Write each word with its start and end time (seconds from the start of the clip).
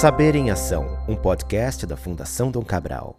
Saber 0.00 0.34
em 0.34 0.50
Ação, 0.50 0.98
um 1.08 1.14
podcast 1.14 1.86
da 1.86 1.96
Fundação 1.96 2.50
Dom 2.50 2.64
Cabral. 2.64 3.16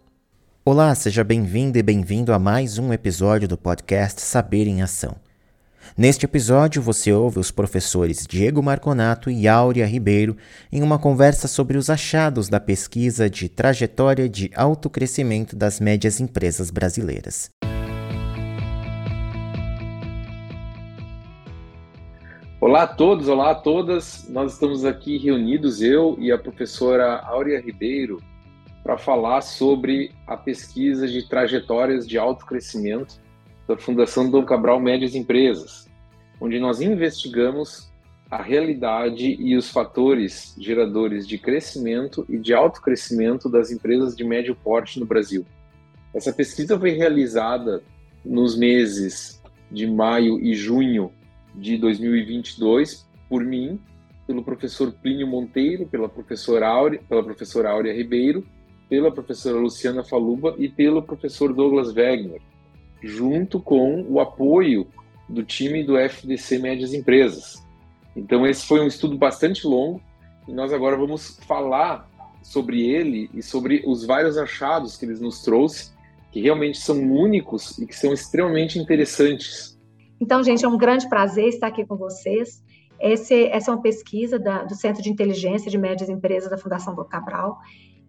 Olá, 0.62 0.94
seja 0.94 1.24
bem-vindo 1.24 1.78
e 1.78 1.82
bem-vindo 1.82 2.34
a 2.34 2.38
mais 2.38 2.76
um 2.76 2.92
episódio 2.92 3.48
do 3.48 3.56
podcast 3.56 4.20
Saber 4.20 4.66
em 4.66 4.82
Ação. 4.82 5.16
Neste 5.96 6.26
episódio, 6.26 6.82
você 6.82 7.10
ouve 7.10 7.38
os 7.38 7.50
professores 7.50 8.26
Diego 8.28 8.62
Marconato 8.62 9.30
e 9.30 9.48
Áurea 9.48 9.86
Ribeiro 9.86 10.36
em 10.70 10.82
uma 10.82 10.98
conversa 10.98 11.48
sobre 11.48 11.78
os 11.78 11.88
achados 11.88 12.50
da 12.50 12.60
pesquisa 12.60 13.30
de 13.30 13.48
trajetória 13.48 14.28
de 14.28 14.50
autocrescimento 14.54 15.56
das 15.56 15.80
médias 15.80 16.20
empresas 16.20 16.70
brasileiras. 16.70 17.50
Olá 22.58 22.84
a 22.84 22.86
todos, 22.86 23.28
olá 23.28 23.50
a 23.50 23.54
todas. 23.54 24.26
Nós 24.30 24.54
estamos 24.54 24.82
aqui 24.86 25.18
reunidos, 25.18 25.82
eu 25.82 26.16
e 26.18 26.32
a 26.32 26.38
professora 26.38 27.18
Áurea 27.18 27.60
Ribeiro, 27.60 28.18
para 28.82 28.96
falar 28.96 29.42
sobre 29.42 30.10
a 30.26 30.38
pesquisa 30.38 31.06
de 31.06 31.28
trajetórias 31.28 32.08
de 32.08 32.16
alto 32.16 32.46
crescimento 32.46 33.20
da 33.68 33.76
Fundação 33.76 34.30
Dom 34.30 34.42
Cabral 34.42 34.80
Médias 34.80 35.14
Empresas, 35.14 35.86
onde 36.40 36.58
nós 36.58 36.80
investigamos 36.80 37.92
a 38.30 38.40
realidade 38.40 39.36
e 39.38 39.54
os 39.54 39.70
fatores 39.70 40.56
geradores 40.58 41.28
de 41.28 41.36
crescimento 41.36 42.24
e 42.26 42.38
de 42.38 42.54
alto 42.54 42.80
crescimento 42.80 43.50
das 43.50 43.70
empresas 43.70 44.16
de 44.16 44.24
médio 44.24 44.56
porte 44.56 44.98
no 44.98 45.04
Brasil. 45.04 45.44
Essa 46.14 46.32
pesquisa 46.32 46.78
foi 46.78 46.92
realizada 46.92 47.82
nos 48.24 48.56
meses 48.56 49.42
de 49.70 49.86
maio 49.86 50.40
e 50.40 50.54
junho 50.54 51.12
de 51.56 51.76
2022 51.78 53.06
por 53.28 53.44
mim, 53.44 53.80
pelo 54.26 54.42
professor 54.42 54.92
Plínio 54.92 55.26
Monteiro, 55.26 55.86
pela 55.86 56.08
professora 56.08 56.68
Áurea, 56.68 57.00
pela 57.08 57.22
professora 57.22 57.70
Áurea 57.70 57.94
Ribeiro, 57.94 58.46
pela 58.88 59.10
professora 59.10 59.58
Luciana 59.58 60.04
Faluba 60.04 60.54
e 60.58 60.68
pelo 60.68 61.02
professor 61.02 61.52
Douglas 61.52 61.92
Wegner, 61.94 62.40
junto 63.02 63.60
com 63.60 64.04
o 64.08 64.20
apoio 64.20 64.86
do 65.28 65.42
time 65.42 65.82
do 65.82 65.96
FDC 65.98 66.58
Médias 66.58 66.92
Empresas. 66.92 67.64
Então 68.14 68.46
esse 68.46 68.66
foi 68.66 68.80
um 68.80 68.86
estudo 68.86 69.16
bastante 69.16 69.66
longo 69.66 70.00
e 70.46 70.52
nós 70.52 70.72
agora 70.72 70.96
vamos 70.96 71.38
falar 71.46 72.08
sobre 72.42 72.88
ele 72.88 73.28
e 73.34 73.42
sobre 73.42 73.82
os 73.84 74.04
vários 74.04 74.38
achados 74.38 74.96
que 74.96 75.04
ele 75.04 75.18
nos 75.18 75.42
trouxe, 75.42 75.92
que 76.30 76.40
realmente 76.40 76.78
são 76.78 76.96
únicos 77.12 77.76
e 77.78 77.86
que 77.86 77.94
são 77.94 78.12
extremamente 78.12 78.78
interessantes 78.78 79.75
então, 80.20 80.42
gente, 80.42 80.64
é 80.64 80.68
um 80.68 80.78
grande 80.78 81.08
prazer 81.08 81.48
estar 81.48 81.66
aqui 81.66 81.84
com 81.84 81.96
vocês. 81.96 82.62
Esse, 82.98 83.46
essa 83.46 83.70
é 83.70 83.74
uma 83.74 83.82
pesquisa 83.82 84.38
da, 84.38 84.64
do 84.64 84.74
Centro 84.74 85.02
de 85.02 85.10
Inteligência 85.10 85.70
de 85.70 85.76
Médias 85.76 86.08
Empresas 86.08 86.50
da 86.50 86.56
Fundação 86.56 86.94
do 86.94 87.04
Cabral, 87.04 87.58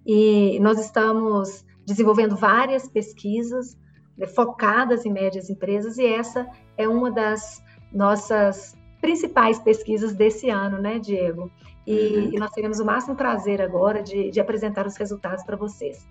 e 0.06 0.58
nós 0.62 0.80
estamos 0.80 1.66
desenvolvendo 1.86 2.36
várias 2.36 2.88
pesquisas 2.88 3.78
né, 4.18 4.26
focadas 4.26 5.06
em 5.06 5.12
médias 5.12 5.50
empresas, 5.50 5.98
e 5.98 6.06
essa 6.06 6.48
é 6.78 6.88
uma 6.88 7.12
das 7.12 7.62
nossas 7.92 8.78
principais 9.02 9.60
pesquisas 9.60 10.14
desse 10.14 10.50
ano, 10.50 10.80
né, 10.80 11.00
Diego? 11.00 11.52
E, 11.86 11.94
uhum. 11.94 12.34
e 12.34 12.40
nós 12.40 12.52
teremos 12.52 12.80
o 12.80 12.86
máximo 12.86 13.16
prazer 13.16 13.62
agora 13.62 14.02
de, 14.02 14.32
de 14.32 14.40
apresentar 14.40 14.88
os 14.88 14.96
resultados 14.98 15.44
para 15.44 15.56
vocês. 15.56 16.08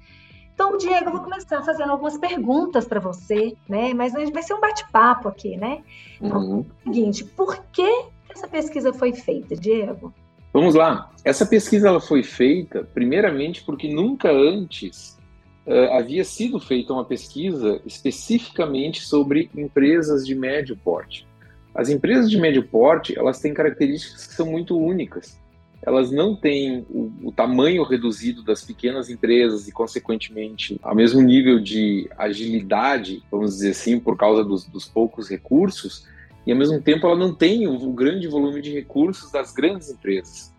Então, 0.57 0.79
Diego, 0.79 1.09
eu 1.09 1.13
vou 1.13 1.21
começar 1.21 1.63
fazendo 1.63 1.93
algumas 1.93 2.17
perguntas 2.17 2.87
para 2.87 2.99
você, 2.99 3.55
né? 3.69 3.93
Mas 3.93 4.15
vai 4.15 4.43
ser 4.43 4.55
um 4.55 4.61
bate-papo 4.61 5.29
aqui, 5.29 5.55
né? 5.55 5.83
Então, 6.19 6.41
uhum. 6.41 6.65
é 6.87 6.89
o 6.89 6.95
seguinte, 6.95 7.25
por 7.25 7.63
que 7.71 8.05
essa 8.31 8.49
pesquisa 8.49 8.91
foi 8.91 9.13
feita, 9.13 9.55
Diego? 9.55 10.15
Vamos 10.55 10.75
lá. 10.75 11.11
Essa 11.23 11.45
pesquisa 11.45 11.89
ela 11.89 12.01
foi 12.01 12.23
feita, 12.23 12.89
primeiramente, 12.95 13.63
porque 13.65 13.87
nunca 13.87 14.33
antes 14.33 15.19
uh, 15.67 15.93
havia 15.93 16.25
sido 16.25 16.59
feita 16.59 16.95
uma 16.95 17.05
pesquisa 17.05 17.79
especificamente 17.85 19.03
sobre 19.03 19.51
empresas 19.55 20.25
de 20.27 20.35
médio 20.35 20.75
porte. 20.75 21.29
As 21.75 21.91
empresas 21.91 22.31
de 22.31 22.41
médio 22.41 22.67
porte, 22.67 23.19
elas 23.19 23.41
têm 23.41 23.53
características 23.53 24.27
que 24.27 24.33
são 24.33 24.47
muito 24.47 24.75
únicas 24.75 25.39
elas 25.87 26.11
não 26.11 26.35
têm 26.35 26.85
o, 26.91 27.13
o, 27.29 27.33
tamanho 27.33 27.85
reduzido 27.85 28.43
das 28.43 28.65
pequenas 28.65 29.09
empresas 29.09 29.69
e, 29.69 29.73
consequentemente, 29.73 30.81
ao 30.83 30.97
mesmo 30.97 31.23
nível 31.23 31.61
de 31.61 32.11
agilidade, 32.19 33.23
vamos 33.31 33.53
dizer 33.53 33.71
assim, 33.71 34.01
por 34.01 34.17
causa 34.17 34.43
dos, 34.43 34.65
dos 34.65 34.87
poucos 34.87 35.31
recursos, 35.31 36.05
e 36.45 36.51
ao 36.51 36.59
mesmo 36.59 36.83
tempo 36.83 37.07
ela 37.07 37.15
não 37.15 37.33
tem 37.33 37.69
o, 37.69 37.75
o 37.75 37.93
grande 37.93 38.27
volume 38.27 38.61
de 38.61 38.73
recursos 38.73 39.31
das 39.31 39.53
grandes 39.53 39.89
empresas. 39.89 40.53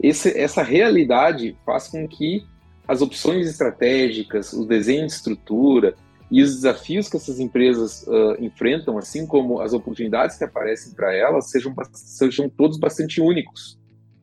Esse, 0.00 0.36
essa 0.36 0.62
realidade 0.62 1.54
faz 1.66 1.88
com 1.88 2.08
que 2.08 2.42
as 2.88 3.02
opções 3.02 3.46
estratégicas, 3.46 4.54
o 4.54 4.64
desenho 4.64 5.06
de 5.06 5.12
estrutura 5.12 5.94
e 6.30 6.42
os 6.42 6.54
desafios 6.54 7.10
que 7.10 7.16
essas 7.18 7.38
empresas 7.38 8.06
uh, 8.06 8.42
enfrentam, 8.42 8.96
assim 8.96 9.26
como 9.26 9.60
as 9.60 9.74
oportunidades 9.74 10.38
que 10.38 10.44
aparecem 10.44 10.94
para 10.94 11.14
elas, 11.14 11.50
sejam, 11.50 11.74
sejam 11.92 12.48
todos 12.48 12.78
bastante 12.78 13.20
únicos. 13.20 13.81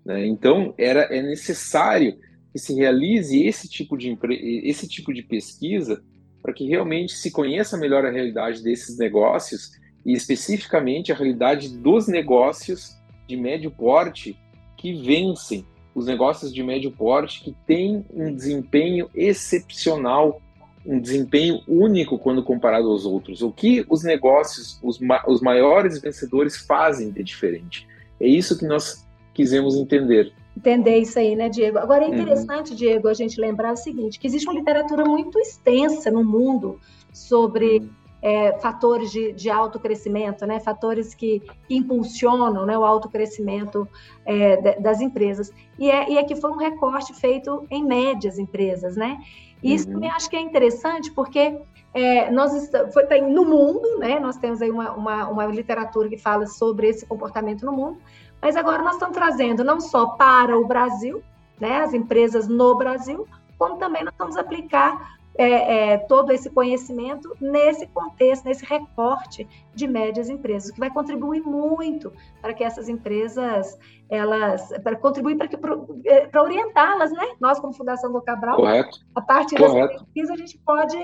Né? 0.09 0.25
Então, 0.25 0.73
era, 0.75 1.01
é 1.01 1.21
necessário 1.21 2.17
que 2.51 2.57
se 2.57 2.73
realize 2.73 3.45
esse 3.45 3.69
tipo 3.69 3.95
de, 3.95 4.17
esse 4.63 4.87
tipo 4.87 5.13
de 5.13 5.21
pesquisa 5.21 6.03
para 6.41 6.51
que 6.51 6.67
realmente 6.67 7.11
se 7.11 7.29
conheça 7.29 7.77
melhor 7.77 8.03
a 8.03 8.09
realidade 8.09 8.63
desses 8.63 8.97
negócios 8.97 9.69
e 10.03 10.13
especificamente 10.13 11.11
a 11.11 11.15
realidade 11.15 11.77
dos 11.77 12.07
negócios 12.07 12.97
de 13.27 13.37
médio 13.37 13.69
porte 13.69 14.35
que 14.77 14.93
vencem, 14.93 15.63
os 15.93 16.07
negócios 16.07 16.51
de 16.51 16.63
médio 16.63 16.89
porte 16.89 17.43
que 17.43 17.55
têm 17.67 18.03
um 18.11 18.33
desempenho 18.33 19.11
excepcional, 19.13 20.41
um 20.83 20.99
desempenho 20.99 21.61
único 21.67 22.17
quando 22.17 22.41
comparado 22.41 22.89
aos 22.89 23.05
outros. 23.05 23.43
O 23.43 23.51
que 23.51 23.85
os 23.87 24.03
negócios, 24.03 24.79
os, 24.81 24.97
ma 24.97 25.23
os 25.27 25.39
maiores 25.39 26.01
vencedores 26.01 26.57
fazem 26.57 27.11
de 27.11 27.21
diferente? 27.21 27.87
É 28.19 28.27
isso 28.27 28.57
que 28.57 28.65
nós 28.65 29.07
quisemos 29.33 29.75
entender. 29.75 30.33
Entender 30.55 30.97
isso 30.97 31.17
aí, 31.17 31.35
né, 31.35 31.47
Diego? 31.47 31.77
Agora 31.77 32.03
é 32.03 32.07
uhum. 32.07 32.15
interessante, 32.15 32.71
uhum. 32.71 32.75
Diego, 32.75 33.07
a 33.07 33.13
gente 33.13 33.39
lembrar 33.39 33.73
o 33.73 33.77
seguinte: 33.77 34.19
que 34.19 34.27
existe 34.27 34.47
uma 34.47 34.57
literatura 34.57 35.05
muito 35.05 35.39
extensa 35.39 36.11
no 36.11 36.23
mundo 36.23 36.79
sobre 37.13 37.79
uhum. 37.79 37.89
é, 38.21 38.59
fatores 38.59 39.11
de, 39.11 39.31
de 39.31 39.49
alto 39.49 39.79
crescimento, 39.79 40.45
né? 40.45 40.59
Fatores 40.59 41.15
que, 41.15 41.41
que 41.67 41.75
impulsionam 41.75 42.65
né, 42.65 42.77
o 42.77 42.83
alto 42.83 43.07
crescimento 43.07 43.87
é, 44.25 44.79
das 44.81 44.99
empresas. 44.99 45.51
E, 45.77 45.89
é, 45.89 46.11
e 46.11 46.17
aqui 46.17 46.35
foi 46.35 46.51
um 46.51 46.57
recorte 46.57 47.13
feito 47.13 47.65
em 47.71 47.83
médias 47.85 48.37
empresas, 48.37 48.97
né? 48.97 49.17
E 49.63 49.73
isso 49.73 49.87
uhum. 49.87 49.93
também 49.95 50.09
acho 50.09 50.29
que 50.29 50.35
é 50.35 50.41
interessante 50.41 51.11
porque 51.11 51.57
é, 51.93 52.29
nós 52.31 52.53
estamos, 52.53 52.93
foi, 52.93 53.05
tem 53.05 53.31
no 53.31 53.45
mundo, 53.45 53.97
né? 53.97 54.19
Nós 54.19 54.37
temos 54.37 54.61
aí 54.61 54.69
uma, 54.69 54.91
uma, 54.91 55.27
uma 55.29 55.45
literatura 55.47 56.07
que 56.07 56.17
fala 56.17 56.45
sobre 56.45 56.87
esse 56.87 57.05
comportamento 57.05 57.65
no 57.65 57.71
mundo, 57.71 57.99
mas 58.41 58.55
agora 58.55 58.83
nós 58.83 58.93
estamos 58.93 59.15
trazendo 59.15 59.63
não 59.63 59.79
só 59.79 60.07
para 60.07 60.57
o 60.57 60.67
Brasil, 60.67 61.21
né, 61.59 61.81
as 61.81 61.93
empresas 61.93 62.47
no 62.47 62.75
Brasil, 62.75 63.27
como 63.57 63.77
também 63.77 64.03
nós 64.03 64.13
vamos 64.17 64.37
aplicar 64.37 65.18
é, 65.37 65.93
é, 65.93 65.97
todo 65.97 66.31
esse 66.31 66.49
conhecimento 66.49 67.35
nesse 67.39 67.87
contexto, 67.87 68.45
nesse 68.45 68.65
recorte 68.65 69.47
de 69.73 69.87
médias 69.87 70.29
empresas, 70.29 70.71
que 70.71 70.79
vai 70.79 70.89
contribuir 70.89 71.41
muito 71.41 72.11
para 72.41 72.53
que 72.53 72.63
essas 72.63 72.89
empresas 72.89 73.77
elas 74.09 74.67
para 74.83 74.95
contribuir 74.95 75.37
para 75.37 75.47
que 75.47 75.55
para 75.55 75.77
é, 76.05 76.39
orientá-las, 76.39 77.11
né? 77.11 77.25
Nós 77.39 77.59
como 77.59 77.71
Fundação 77.73 78.11
do 78.11 78.21
Cabral, 78.21 78.57
Correto. 78.57 78.99
a 79.13 79.21
partir 79.21 79.55
Correto. 79.55 79.87
dessa 79.87 80.03
pesquisa 80.03 80.33
a 80.33 80.37
gente 80.37 80.57
pode 80.65 80.97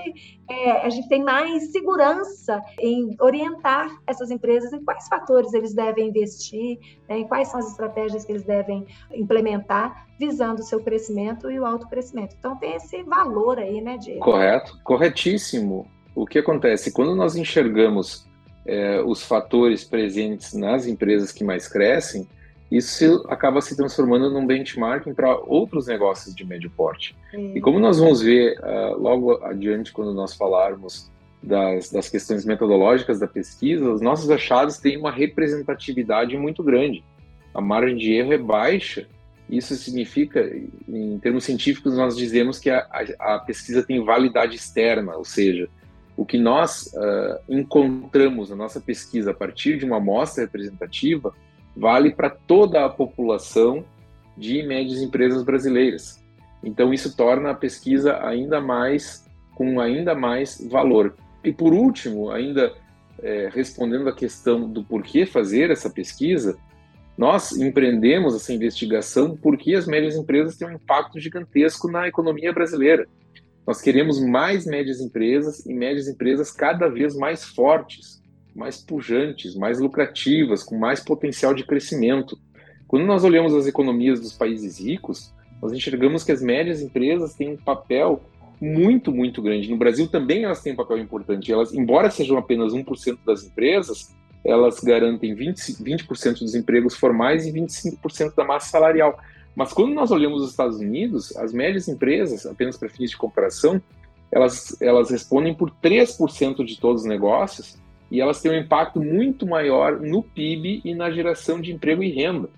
é, 0.50 0.72
a 0.84 0.90
gente 0.90 1.08
tem 1.08 1.22
mais 1.22 1.70
segurança 1.70 2.60
em 2.80 3.16
orientar 3.20 3.88
essas 4.06 4.30
empresas 4.30 4.72
em 4.72 4.84
quais 4.84 5.06
fatores 5.08 5.54
eles 5.54 5.72
devem 5.72 6.08
investir, 6.08 6.78
né? 7.08 7.20
em 7.20 7.28
quais 7.28 7.48
são 7.48 7.60
as 7.60 7.70
estratégias 7.70 8.24
que 8.24 8.32
eles 8.32 8.44
devem 8.44 8.86
implementar 9.12 10.05
visando 10.18 10.60
o 10.60 10.64
seu 10.64 10.80
crescimento 10.80 11.50
e 11.50 11.58
o 11.58 11.64
alto 11.64 11.88
crescimento. 11.88 12.34
Então 12.38 12.56
tem 12.56 12.74
esse 12.74 13.02
valor 13.02 13.58
aí, 13.58 13.80
né, 13.80 13.98
Diego? 13.98 14.20
Correto, 14.20 14.78
corretíssimo. 14.82 15.86
O 16.14 16.26
que 16.26 16.38
acontece 16.38 16.92
quando 16.92 17.14
nós 17.14 17.36
enxergamos 17.36 18.26
é, 18.64 19.00
os 19.02 19.22
fatores 19.22 19.84
presentes 19.84 20.54
nas 20.54 20.86
empresas 20.86 21.30
que 21.30 21.44
mais 21.44 21.68
crescem, 21.68 22.26
isso 22.70 23.24
acaba 23.28 23.60
se 23.60 23.76
transformando 23.76 24.28
num 24.30 24.44
benchmarking 24.44 25.14
para 25.14 25.36
outros 25.36 25.86
negócios 25.86 26.34
de 26.34 26.44
médio 26.44 26.70
porte. 26.70 27.16
E 27.32 27.60
como 27.60 27.78
nós 27.78 27.98
vamos 27.98 28.20
ver 28.20 28.58
uh, 28.58 29.00
logo 29.00 29.44
adiante, 29.44 29.92
quando 29.92 30.12
nós 30.12 30.34
falarmos 30.34 31.10
das, 31.40 31.90
das 31.90 32.08
questões 32.08 32.44
metodológicas 32.44 33.20
da 33.20 33.28
pesquisa, 33.28 33.88
os 33.88 34.00
nossos 34.00 34.28
achados 34.30 34.78
têm 34.78 34.96
uma 34.96 35.12
representatividade 35.12 36.36
muito 36.36 36.62
grande. 36.62 37.04
A 37.54 37.60
margem 37.60 37.96
de 37.96 38.12
erro 38.12 38.32
é 38.32 38.38
baixa. 38.38 39.06
Isso 39.48 39.76
significa, 39.76 40.40
em 40.88 41.18
termos 41.18 41.44
científicos, 41.44 41.96
nós 41.96 42.16
dizemos 42.16 42.58
que 42.58 42.68
a, 42.68 42.86
a, 43.20 43.36
a 43.36 43.38
pesquisa 43.38 43.82
tem 43.82 44.04
validade 44.04 44.56
externa, 44.56 45.16
ou 45.16 45.24
seja, 45.24 45.68
o 46.16 46.24
que 46.24 46.38
nós 46.38 46.92
uh, 46.94 47.38
encontramos 47.48 48.50
na 48.50 48.56
nossa 48.56 48.80
pesquisa 48.80 49.30
a 49.30 49.34
partir 49.34 49.78
de 49.78 49.84
uma 49.84 49.98
amostra 49.98 50.44
representativa 50.44 51.32
vale 51.76 52.10
para 52.10 52.30
toda 52.30 52.84
a 52.84 52.88
população 52.88 53.84
de 54.36 54.62
médias 54.62 55.00
empresas 55.00 55.42
brasileiras. 55.42 56.22
Então 56.64 56.92
isso 56.92 57.14
torna 57.16 57.50
a 57.50 57.54
pesquisa 57.54 58.18
ainda 58.26 58.60
mais 58.60 59.24
com 59.54 59.78
ainda 59.78 60.14
mais 60.14 60.66
valor. 60.70 61.14
E 61.44 61.52
por 61.52 61.72
último, 61.72 62.30
ainda 62.30 62.74
é, 63.22 63.50
respondendo 63.52 64.08
a 64.08 64.14
questão 64.14 64.68
do 64.68 64.82
porquê 64.82 65.24
fazer 65.24 65.70
essa 65.70 65.88
pesquisa, 65.88 66.58
nós 67.16 67.52
empreendemos 67.52 68.34
essa 68.34 68.52
investigação 68.52 69.36
porque 69.36 69.74
as 69.74 69.86
médias 69.86 70.16
empresas 70.16 70.56
têm 70.56 70.68
um 70.68 70.72
impacto 70.72 71.18
gigantesco 71.18 71.90
na 71.90 72.06
economia 72.06 72.52
brasileira. 72.52 73.06
Nós 73.66 73.80
queremos 73.80 74.20
mais 74.20 74.66
médias 74.66 75.00
empresas 75.00 75.64
e 75.64 75.72
médias 75.72 76.06
empresas 76.06 76.52
cada 76.52 76.88
vez 76.88 77.16
mais 77.16 77.44
fortes, 77.44 78.22
mais 78.54 78.76
pujantes, 78.76 79.56
mais 79.56 79.80
lucrativas, 79.80 80.62
com 80.62 80.78
mais 80.78 81.00
potencial 81.00 81.54
de 81.54 81.64
crescimento. 81.64 82.38
Quando 82.86 83.06
nós 83.06 83.24
olhamos 83.24 83.54
as 83.54 83.66
economias 83.66 84.20
dos 84.20 84.34
países 84.34 84.78
ricos, 84.78 85.34
nós 85.60 85.72
enxergamos 85.72 86.22
que 86.22 86.32
as 86.32 86.42
médias 86.42 86.80
empresas 86.82 87.34
têm 87.34 87.52
um 87.52 87.56
papel 87.56 88.22
muito, 88.60 89.10
muito 89.10 89.42
grande. 89.42 89.70
No 89.70 89.76
Brasil 89.76 90.06
também 90.06 90.44
elas 90.44 90.62
têm 90.62 90.74
um 90.74 90.76
papel 90.76 90.98
importante. 90.98 91.52
Elas, 91.52 91.74
embora 91.74 92.10
sejam 92.10 92.36
apenas 92.36 92.72
1% 92.72 93.18
das 93.26 93.44
empresas, 93.44 94.14
elas 94.46 94.80
garantem 94.80 95.34
20%, 95.34 95.82
20 95.82 96.06
dos 96.40 96.54
empregos 96.54 96.94
formais 96.94 97.46
e 97.46 97.52
25% 97.52 98.34
da 98.34 98.44
massa 98.44 98.70
salarial. 98.70 99.18
Mas 99.54 99.72
quando 99.72 99.92
nós 99.92 100.10
olhamos 100.10 100.42
os 100.42 100.50
Estados 100.50 100.78
Unidos, 100.78 101.36
as 101.36 101.52
médias 101.52 101.88
empresas, 101.88 102.46
apenas 102.46 102.76
para 102.76 102.88
fins 102.88 103.10
de 103.10 103.16
comparação, 103.16 103.80
elas, 104.30 104.80
elas 104.80 105.10
respondem 105.10 105.54
por 105.54 105.70
3% 105.82 106.64
de 106.64 106.78
todos 106.78 107.02
os 107.02 107.08
negócios 107.08 107.76
e 108.10 108.20
elas 108.20 108.40
têm 108.40 108.52
um 108.52 108.58
impacto 108.58 109.00
muito 109.00 109.46
maior 109.46 110.00
no 110.00 110.22
PIB 110.22 110.82
e 110.84 110.94
na 110.94 111.10
geração 111.10 111.60
de 111.60 111.72
emprego 111.72 112.02
e 112.02 112.10
renda. 112.10 112.48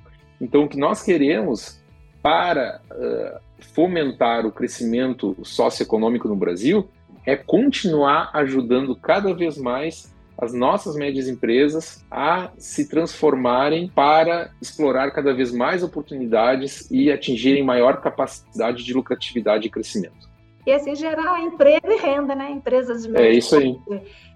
Então, 0.40 0.64
o 0.64 0.68
que 0.68 0.78
nós 0.78 1.02
queremos 1.02 1.80
para 2.22 2.80
uh, 2.90 3.40
fomentar 3.72 4.44
o 4.44 4.52
crescimento 4.52 5.36
socioeconômico 5.42 6.28
no 6.28 6.36
Brasil 6.36 6.88
é 7.24 7.36
continuar 7.36 8.30
ajudando 8.34 8.94
cada 8.96 9.32
vez 9.32 9.56
mais 9.56 10.12
as 10.38 10.54
nossas 10.54 10.94
médias 10.94 11.28
empresas 11.28 12.04
a 12.08 12.52
se 12.56 12.88
transformarem 12.88 13.88
para 13.88 14.52
explorar 14.62 15.10
cada 15.10 15.34
vez 15.34 15.52
mais 15.52 15.82
oportunidades 15.82 16.88
e 16.90 17.10
atingirem 17.10 17.64
maior 17.64 18.00
capacidade 18.00 18.84
de 18.84 18.94
lucratividade 18.94 19.66
e 19.66 19.70
crescimento. 19.70 20.28
E 20.64 20.72
assim 20.72 20.94
gerar 20.94 21.40
emprego 21.40 21.90
e 21.90 21.96
renda, 21.96 22.34
né? 22.34 22.50
Empresas 22.50 23.02
de 23.02 23.16
é 23.16 23.32
isso 23.32 23.56
aí. 23.56 23.76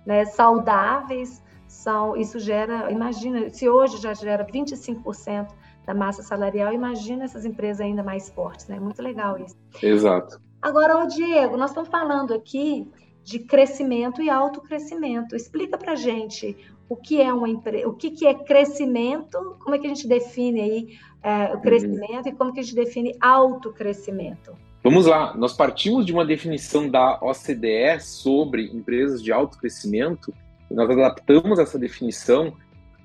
Né, 0.04 0.25
saudáveis, 0.25 1.40
são, 1.69 2.16
isso 2.16 2.40
gera, 2.40 2.90
imagina, 2.90 3.48
se 3.50 3.69
hoje 3.69 3.98
já 3.98 4.12
gera 4.14 4.44
25% 4.44 5.48
da 5.87 5.94
massa 5.94 6.22
salarial, 6.22 6.72
imagina 6.72 7.25
essas 7.25 7.44
empresas 7.44 7.81
ainda 7.81 8.02
mais 8.02 8.28
fortes, 8.28 8.66
né? 8.66 8.81
Muito 8.81 9.00
legal 9.00 9.38
isso. 9.38 9.56
Exato. 9.81 10.40
Agora, 10.60 10.98
o 10.98 11.06
Diego, 11.06 11.56
nós 11.56 11.70
estamos 11.70 11.88
falando 11.88 12.34
aqui 12.34 12.90
de 13.24 13.38
crescimento 13.38 14.22
e 14.22 14.28
autocrescimento. 14.28 15.36
Explica 15.36 15.78
para 15.78 15.94
gente 15.94 16.56
o 16.88 16.96
que 16.96 17.20
é 17.20 17.32
uma 17.32 17.48
empresa, 17.48 17.88
o 17.88 17.94
que, 17.94 18.10
que 18.10 18.26
é 18.26 18.34
crescimento, 18.34 19.56
como 19.60 19.74
é 19.74 19.78
que 19.78 19.86
a 19.86 19.88
gente 19.88 20.06
define 20.06 20.60
aí 20.60 20.98
é, 21.22 21.52
o 21.52 21.54
uhum. 21.54 21.60
crescimento 21.60 22.26
uhum. 22.26 22.32
e 22.32 22.32
como 22.32 22.52
que 22.52 22.60
a 22.60 22.62
gente 22.62 22.74
define 22.74 23.16
autocrescimento. 23.20 24.54
Vamos 24.84 25.06
lá, 25.06 25.34
nós 25.36 25.52
partimos 25.52 26.04
de 26.04 26.12
uma 26.12 26.26
definição 26.26 26.90
da 26.90 27.19
OCDE 27.22 28.00
sobre 28.00 28.66
empresas 28.66 29.22
de 29.22 29.32
alto 29.32 29.56
crescimento, 29.56 30.34
nós 30.69 30.90
adaptamos 30.90 31.58
essa 31.58 31.78
definição 31.78 32.52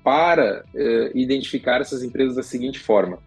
para 0.02 0.64
uh, 0.74 1.16
identificar 1.16 1.80
essas 1.80 2.02
empresas 2.02 2.34
da 2.34 2.42
seguinte 2.42 2.78
forma. 2.78 3.18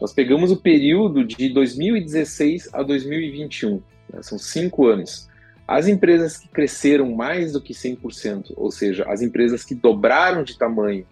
Nós 0.00 0.12
pegamos 0.12 0.52
o 0.52 0.56
período 0.56 1.24
de 1.24 1.48
2016 1.48 2.68
a 2.72 2.82
2021, 2.82 3.82
né, 4.12 4.22
são 4.22 4.38
cinco 4.38 4.86
anos. 4.86 5.28
As 5.66 5.88
empresas 5.88 6.36
que 6.36 6.48
cresceram 6.48 7.14
mais 7.14 7.52
do 7.52 7.60
que 7.60 7.72
100%, 7.72 8.52
ou 8.56 8.70
seja, 8.70 9.04
as 9.08 9.20
empresas 9.20 9.64
que 9.64 9.74
dobraram 9.74 10.44
de 10.44 10.56
tamanho 10.56 11.04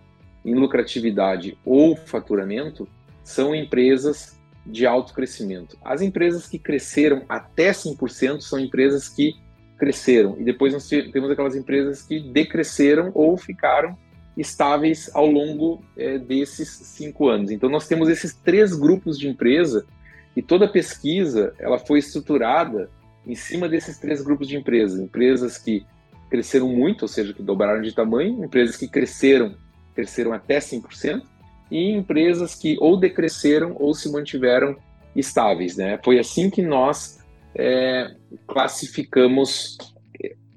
em 0.44 0.54
lucratividade 0.54 1.58
ou 1.64 1.96
faturamento, 1.96 2.86
são 3.24 3.54
empresas 3.54 4.38
de 4.64 4.86
alto 4.86 5.12
crescimento. 5.12 5.76
As 5.84 6.00
empresas 6.02 6.46
que 6.46 6.58
cresceram 6.58 7.22
até 7.28 7.70
100% 7.72 8.40
são 8.40 8.58
empresas 8.58 9.08
que 9.08 9.34
cresceram. 9.76 10.36
E 10.38 10.44
depois 10.44 10.72
nós 10.72 10.88
temos 10.88 11.30
aquelas 11.30 11.56
empresas 11.56 12.02
que 12.02 12.20
decresceram 12.20 13.10
ou 13.14 13.36
ficaram 13.36 13.96
estáveis 14.36 15.10
ao 15.14 15.26
longo 15.26 15.82
é, 15.96 16.18
desses 16.18 16.68
cinco 16.68 17.28
anos. 17.28 17.50
Então 17.50 17.68
nós 17.68 17.86
temos 17.86 18.08
esses 18.08 18.34
três 18.34 18.74
grupos 18.74 19.18
de 19.18 19.28
empresa 19.28 19.86
e 20.36 20.42
toda 20.42 20.64
a 20.64 20.68
pesquisa 20.68 21.54
ela 21.58 21.78
foi 21.78 21.98
estruturada 21.98 22.90
em 23.26 23.34
cima 23.34 23.68
desses 23.68 23.98
três 23.98 24.22
grupos 24.22 24.48
de 24.48 24.56
empresas. 24.56 24.98
Empresas 25.00 25.58
que 25.58 25.84
cresceram 26.30 26.68
muito, 26.68 27.02
ou 27.02 27.08
seja, 27.08 27.32
que 27.32 27.42
dobraram 27.42 27.82
de 27.82 27.94
tamanho, 27.94 28.44
empresas 28.44 28.76
que 28.76 28.88
cresceram, 28.88 29.54
cresceram 29.94 30.32
até 30.32 30.58
100%, 30.58 31.22
e 31.70 31.90
empresas 31.90 32.54
que 32.54 32.76
ou 32.80 32.96
decresceram 32.98 33.76
ou 33.78 33.94
se 33.94 34.10
mantiveram 34.10 34.76
estáveis. 35.14 35.76
Né? 35.76 35.98
Foi 36.04 36.18
assim 36.18 36.50
que 36.50 36.62
nós 36.62 37.18
é, 37.54 38.14
classificamos 38.46 39.78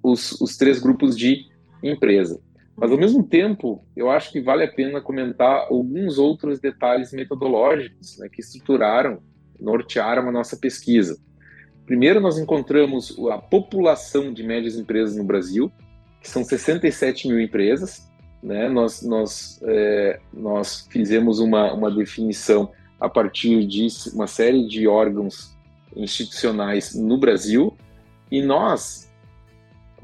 os, 0.01 0.39
os 0.41 0.57
três 0.57 0.79
grupos 0.79 1.17
de 1.17 1.45
empresa. 1.83 2.39
Mas, 2.75 2.91
ao 2.91 2.97
mesmo 2.97 3.23
tempo, 3.23 3.83
eu 3.95 4.09
acho 4.11 4.31
que 4.31 4.39
vale 4.39 4.63
a 4.63 4.71
pena 4.71 5.01
comentar 5.01 5.67
alguns 5.69 6.19
outros 6.19 6.59
detalhes 6.59 7.11
metodológicos 7.11 8.19
né, 8.19 8.29
que 8.31 8.39
estruturaram, 8.39 9.19
nortearam 9.59 10.29
a 10.29 10.31
nossa 10.31 10.55
pesquisa. 10.55 11.19
Primeiro, 11.88 12.22
nós 12.22 12.38
encontramos 12.38 13.18
a 13.31 13.39
população 13.39 14.31
de 14.31 14.44
médias 14.44 14.75
empresas 14.75 15.16
no 15.16 15.24
Brasil, 15.24 15.72
que 16.22 16.30
são 16.30 16.44
67 16.44 17.28
mil 17.28 17.42
empresas. 17.42 18.07
Né? 18.44 18.69
Nós, 18.69 19.01
nós, 19.01 19.60
é, 19.63 20.19
nós 20.31 20.86
fizemos 20.92 21.39
uma, 21.39 21.74
uma 21.74 21.89
definição 21.89 22.72
a 23.00 23.10
partir 23.10 23.66
de 23.66 23.88
uma 24.13 24.28
série 24.28 24.68
de 24.68 24.88
órgãos 24.88 25.56
institucionais 25.95 26.94
no 26.94 27.18
Brasil, 27.18 27.75
e 28.30 28.42
nós 28.42 29.07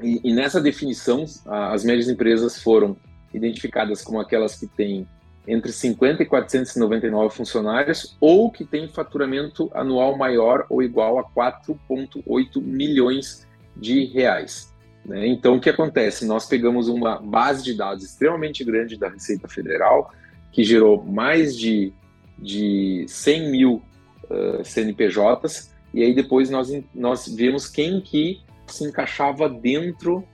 e, 0.00 0.20
e 0.24 0.32
nessa 0.32 0.60
definição, 0.60 1.24
as 1.46 1.84
médias 1.84 2.08
empresas 2.08 2.60
foram 2.60 2.96
identificadas 3.32 4.02
como 4.02 4.20
aquelas 4.20 4.58
que 4.58 4.66
têm 4.66 5.06
entre 5.46 5.72
50 5.72 6.22
e 6.22 6.26
499 6.26 7.34
funcionários 7.34 8.16
ou 8.20 8.50
que 8.50 8.64
têm 8.64 8.88
faturamento 8.88 9.70
anual 9.74 10.16
maior 10.16 10.66
ou 10.70 10.82
igual 10.82 11.18
a 11.18 11.24
4,8 11.24 12.62
milhões 12.62 13.46
de 13.76 14.06
reais. 14.06 14.72
Né? 15.04 15.26
Então, 15.26 15.56
o 15.56 15.60
que 15.60 15.68
acontece? 15.68 16.26
Nós 16.26 16.46
pegamos 16.46 16.88
uma 16.88 17.18
base 17.20 17.62
de 17.62 17.74
dados 17.74 18.04
extremamente 18.04 18.64
grande 18.64 18.96
da 18.96 19.08
Receita 19.08 19.46
Federal, 19.48 20.12
que 20.50 20.64
gerou 20.64 21.04
mais 21.04 21.56
de, 21.56 21.92
de 22.38 23.04
100 23.06 23.50
mil 23.50 23.82
uh, 24.30 24.64
CNPJs, 24.64 25.74
e 25.92 26.02
aí 26.02 26.14
depois 26.14 26.48
nós, 26.48 26.72
nós 26.94 27.28
vimos 27.28 27.68
quem 27.68 28.00
que 28.00 28.40
se 28.66 28.84
encaixava 28.84 29.48
dentro 29.48 30.24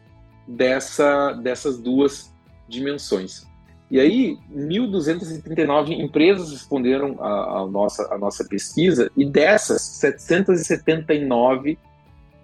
dessa, 0.47 1.33
dessas 1.33 1.79
duas 1.79 2.33
dimensões. 2.69 3.50
E 3.91 3.99
aí, 3.99 4.39
1.239 4.55 5.91
empresas 5.99 6.53
responderam 6.53 7.17
a, 7.21 7.61
a, 7.61 7.67
nossa, 7.67 8.15
a 8.15 8.19
nossa 8.19 8.45
pesquisa, 8.45 9.11
e 9.17 9.25
dessas, 9.25 9.83
779 9.83 11.77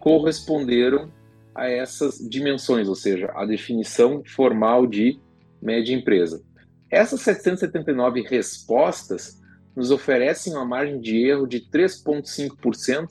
corresponderam 0.01 1.09
a 1.55 1.69
essas 1.69 2.19
dimensões, 2.19 2.89
ou 2.89 2.97
seja, 2.97 3.33
a 3.35 3.47
definição 3.47 4.23
formal 4.27 4.87
de 4.87 5.19
média 5.63 5.95
empresa. 5.95 6.43
Essas 6.91 7.21
779 7.23 8.23
respostas 8.23 9.41
nos 9.75 9.91
oferecem 9.91 10.53
uma 10.53 10.65
margem 10.65 11.01
de 11.01 11.17
erro 11.17 11.47
de 11.47 11.61
3,5% 11.61 13.09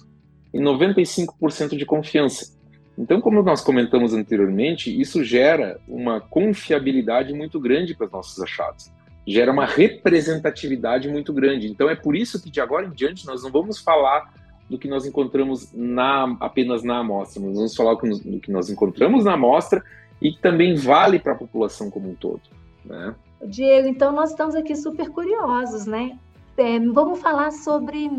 e 0.53 0.59
95% 0.59 1.77
de 1.77 1.85
confiança. 1.85 2.54
Então, 2.97 3.19
como 3.19 3.41
nós 3.43 3.61
comentamos 3.61 4.13
anteriormente, 4.13 4.89
isso 4.99 5.23
gera 5.23 5.79
uma 5.87 6.21
confiabilidade 6.21 7.33
muito 7.33 7.59
grande 7.59 7.93
para 7.93 8.05
os 8.05 8.11
nossos 8.11 8.41
achados, 8.41 8.91
gera 9.27 9.51
uma 9.51 9.65
representatividade 9.65 11.09
muito 11.09 11.33
grande. 11.33 11.67
Então, 11.67 11.89
é 11.89 11.95
por 11.95 12.15
isso 12.15 12.41
que 12.41 12.49
de 12.49 12.61
agora 12.61 12.85
em 12.87 12.91
diante 12.91 13.25
nós 13.25 13.43
não 13.43 13.51
vamos 13.51 13.79
falar 13.79 14.33
do 14.69 14.79
que 14.79 14.87
nós 14.87 15.05
encontramos 15.05 15.71
na, 15.73 16.35
apenas 16.39 16.83
na 16.83 16.99
amostra, 16.99 17.41
nós 17.41 17.55
vamos 17.55 17.75
falar 17.75 17.95
do 17.95 18.39
que 18.39 18.51
nós 18.51 18.69
encontramos 18.69 19.25
na 19.25 19.33
amostra 19.33 19.83
e 20.21 20.31
que 20.31 20.41
também 20.41 20.75
vale 20.75 21.19
para 21.19 21.33
a 21.33 21.37
população 21.37 21.89
como 21.89 22.09
um 22.09 22.15
todo. 22.15 22.41
Né? 22.83 23.13
Diego, 23.45 23.87
então 23.87 24.11
nós 24.11 24.31
estamos 24.31 24.55
aqui 24.55 24.75
super 24.75 25.09
curiosos, 25.09 25.85
né? 25.85 26.17
É, 26.57 26.79
vamos 26.79 27.19
falar 27.19 27.51
sobre 27.51 28.09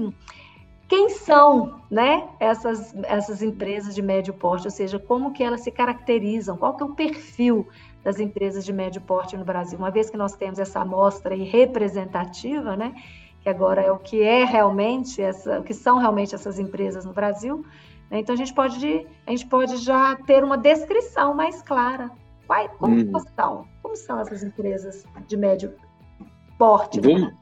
quem 0.89 1.11
são 1.11 1.81
né, 1.91 2.29
essas, 2.39 2.95
essas 3.05 3.43
empresas 3.43 3.95
de 3.95 4.03
médio 4.03 4.33
porte, 4.35 4.67
ou 4.67 4.71
seja, 4.71 4.99
como 4.99 5.33
que 5.33 5.43
elas 5.43 5.63
se 5.63 5.71
caracterizam, 5.71 6.57
qual 6.57 6.77
que 6.77 6.83
é 6.83 6.87
o 6.87 6.95
perfil 6.95 7.67
das 8.05 8.21
empresas 8.21 8.65
de 8.65 8.73
médio 8.73 9.01
porte 9.01 9.37
no 9.37 9.45
Brasil, 9.45 9.79
uma 9.79 9.91
vez 9.91 10.09
que 10.09 10.17
nós 10.17 10.37
temos 10.37 10.61
essa 10.61 10.81
amostra 10.81 11.35
representativa, 11.35 12.77
né, 12.77 12.95
que 13.41 13.49
agora 13.49 13.83
é 13.83 13.91
o 13.91 13.99
que 13.99 14.23
é 14.23 14.45
realmente 14.45 15.21
essa, 15.21 15.61
o 15.61 15.65
que 15.65 15.75
são 15.75 15.99
realmente 15.99 16.35
essas 16.35 16.59
empresas 16.59 17.05
no 17.05 17.13
Brasil. 17.13 17.65
Né? 18.11 18.21
Então 18.21 18.35
a 18.35 18.39
gente 18.39 18.55
pode 18.55 19.07
a 19.27 19.31
gente 19.31 19.47
pode 19.47 19.77
já 19.77 20.17
ter 20.27 20.43
uma 20.43 20.59
descrição 20.59 21.35
mais 21.35 21.63
clara. 21.63 22.11
Qual, 22.47 22.69
como 22.71 22.97
hum. 22.97 23.13
são? 23.37 23.69
Como 23.83 23.97
são 23.97 24.21
essas 24.21 24.43
empresas 24.43 25.05
de 25.27 25.37
médio 25.37 25.75
porte? 26.59 27.01
Vamos, 27.01 27.35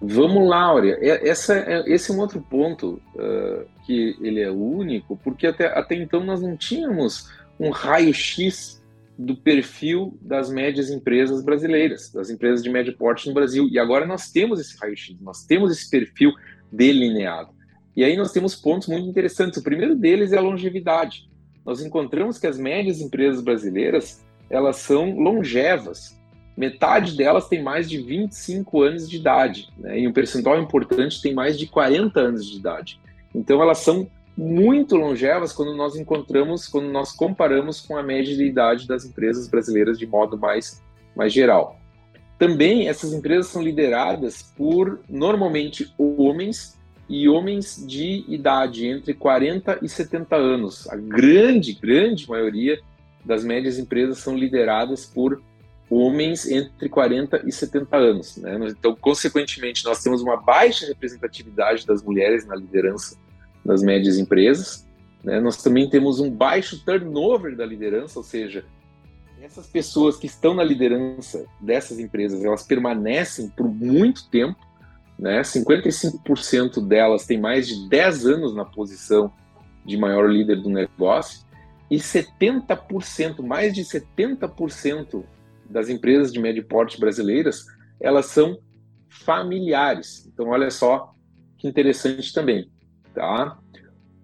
vamos 0.00 0.48
lá, 0.48 0.62
Áurea. 0.62 0.98
Essa, 1.00 1.56
é, 1.58 1.84
esse 1.86 2.10
é 2.10 2.14
um 2.14 2.20
outro 2.20 2.40
ponto 2.40 3.00
uh, 3.14 3.66
que 3.84 4.16
ele 4.20 4.40
é 4.40 4.50
único, 4.50 5.16
porque 5.16 5.46
até, 5.46 5.66
até 5.66 5.94
então 5.94 6.24
nós 6.24 6.40
não 6.40 6.56
tínhamos 6.56 7.30
um 7.58 7.70
raio-x 7.70 8.82
do 9.18 9.34
perfil 9.34 10.16
das 10.20 10.50
médias 10.50 10.90
empresas 10.90 11.42
brasileiras, 11.42 12.10
das 12.12 12.28
empresas 12.28 12.62
de 12.62 12.68
médio 12.68 12.96
porte 12.96 13.26
no 13.26 13.34
Brasil. 13.34 13.68
E 13.70 13.78
agora 13.78 14.06
nós 14.06 14.30
temos 14.30 14.60
esse 14.60 14.76
raio-x, 14.78 15.16
nós 15.20 15.44
temos 15.44 15.72
esse 15.72 15.88
perfil 15.88 16.32
delineado. 16.70 17.54
E 17.96 18.04
aí 18.04 18.16
nós 18.16 18.30
temos 18.30 18.54
pontos 18.54 18.88
muito 18.88 19.08
interessantes. 19.08 19.58
O 19.58 19.62
primeiro 19.62 19.94
deles 19.94 20.32
é 20.32 20.36
a 20.36 20.42
longevidade. 20.42 21.28
Nós 21.64 21.84
encontramos 21.84 22.38
que 22.38 22.46
as 22.46 22.58
médias 22.58 23.00
empresas 23.00 23.42
brasileiras, 23.42 24.22
elas 24.50 24.76
são 24.76 25.18
longevas. 25.18 26.15
Metade 26.56 27.16
delas 27.16 27.48
tem 27.48 27.62
mais 27.62 27.88
de 27.88 27.98
25 28.00 28.82
anos 28.82 29.10
de 29.10 29.16
idade, 29.16 29.68
né? 29.76 30.00
e 30.00 30.08
um 30.08 30.12
percentual 30.12 30.58
importante 30.58 31.20
tem 31.20 31.34
mais 31.34 31.58
de 31.58 31.66
40 31.66 32.18
anos 32.18 32.46
de 32.46 32.56
idade. 32.56 32.98
Então 33.34 33.60
elas 33.60 33.78
são 33.78 34.08
muito 34.36 34.96
longevas 34.96 35.52
quando 35.52 35.74
nós 35.74 35.96
encontramos, 35.96 36.66
quando 36.66 36.88
nós 36.88 37.12
comparamos 37.12 37.80
com 37.80 37.96
a 37.96 38.02
média 38.02 38.34
de 38.34 38.44
idade 38.44 38.86
das 38.86 39.04
empresas 39.04 39.48
brasileiras 39.48 39.98
de 39.98 40.06
modo 40.06 40.38
mais, 40.38 40.82
mais 41.14 41.32
geral. 41.32 41.78
Também 42.38 42.88
essas 42.88 43.12
empresas 43.12 43.46
são 43.46 43.62
lideradas 43.62 44.42
por 44.56 45.00
normalmente 45.08 45.92
homens 45.96 46.76
e 47.08 47.28
homens 47.28 47.82
de 47.86 48.24
idade 48.28 48.86
entre 48.86 49.14
40 49.14 49.78
e 49.80 49.88
70 49.88 50.36
anos. 50.36 50.88
A 50.88 50.96
grande, 50.96 51.72
grande 51.72 52.28
maioria 52.28 52.78
das 53.24 53.44
médias 53.44 53.78
empresas 53.78 54.18
são 54.18 54.36
lideradas 54.36 55.06
por 55.06 55.40
homens 55.88 56.50
entre 56.50 56.88
40 56.88 57.42
e 57.46 57.52
70 57.52 57.96
anos. 57.96 58.36
Né? 58.36 58.58
Então, 58.68 58.96
consequentemente, 58.96 59.84
nós 59.84 60.02
temos 60.02 60.20
uma 60.20 60.36
baixa 60.36 60.86
representatividade 60.86 61.86
das 61.86 62.02
mulheres 62.02 62.46
na 62.46 62.56
liderança 62.56 63.16
nas 63.64 63.82
médias 63.82 64.18
empresas. 64.18 64.86
Né? 65.22 65.40
Nós 65.40 65.62
também 65.62 65.88
temos 65.88 66.20
um 66.20 66.30
baixo 66.30 66.84
turnover 66.84 67.56
da 67.56 67.64
liderança, 67.64 68.18
ou 68.18 68.24
seja, 68.24 68.64
essas 69.40 69.66
pessoas 69.66 70.16
que 70.16 70.26
estão 70.26 70.54
na 70.54 70.64
liderança 70.64 71.46
dessas 71.60 71.98
empresas, 71.98 72.44
elas 72.44 72.62
permanecem 72.62 73.48
por 73.50 73.68
muito 73.68 74.28
tempo, 74.28 74.58
né? 75.18 75.40
55% 75.40 76.84
delas 76.86 77.26
têm 77.26 77.38
mais 77.38 77.68
de 77.68 77.88
10 77.88 78.26
anos 78.26 78.54
na 78.54 78.64
posição 78.64 79.32
de 79.84 79.96
maior 79.96 80.28
líder 80.28 80.56
do 80.56 80.68
negócio 80.68 81.46
e 81.90 81.96
70%, 81.96 83.42
mais 83.42 83.72
de 83.72 83.82
70% 83.82 85.24
das 85.70 85.88
empresas 85.88 86.32
de 86.32 86.38
médio 86.38 86.64
porte 86.64 86.98
brasileiras, 86.98 87.64
elas 88.00 88.26
são 88.26 88.58
familiares. 89.08 90.26
Então, 90.32 90.48
olha 90.48 90.70
só 90.70 91.12
que 91.58 91.66
interessante 91.66 92.32
também. 92.32 92.70
Tá? 93.14 93.58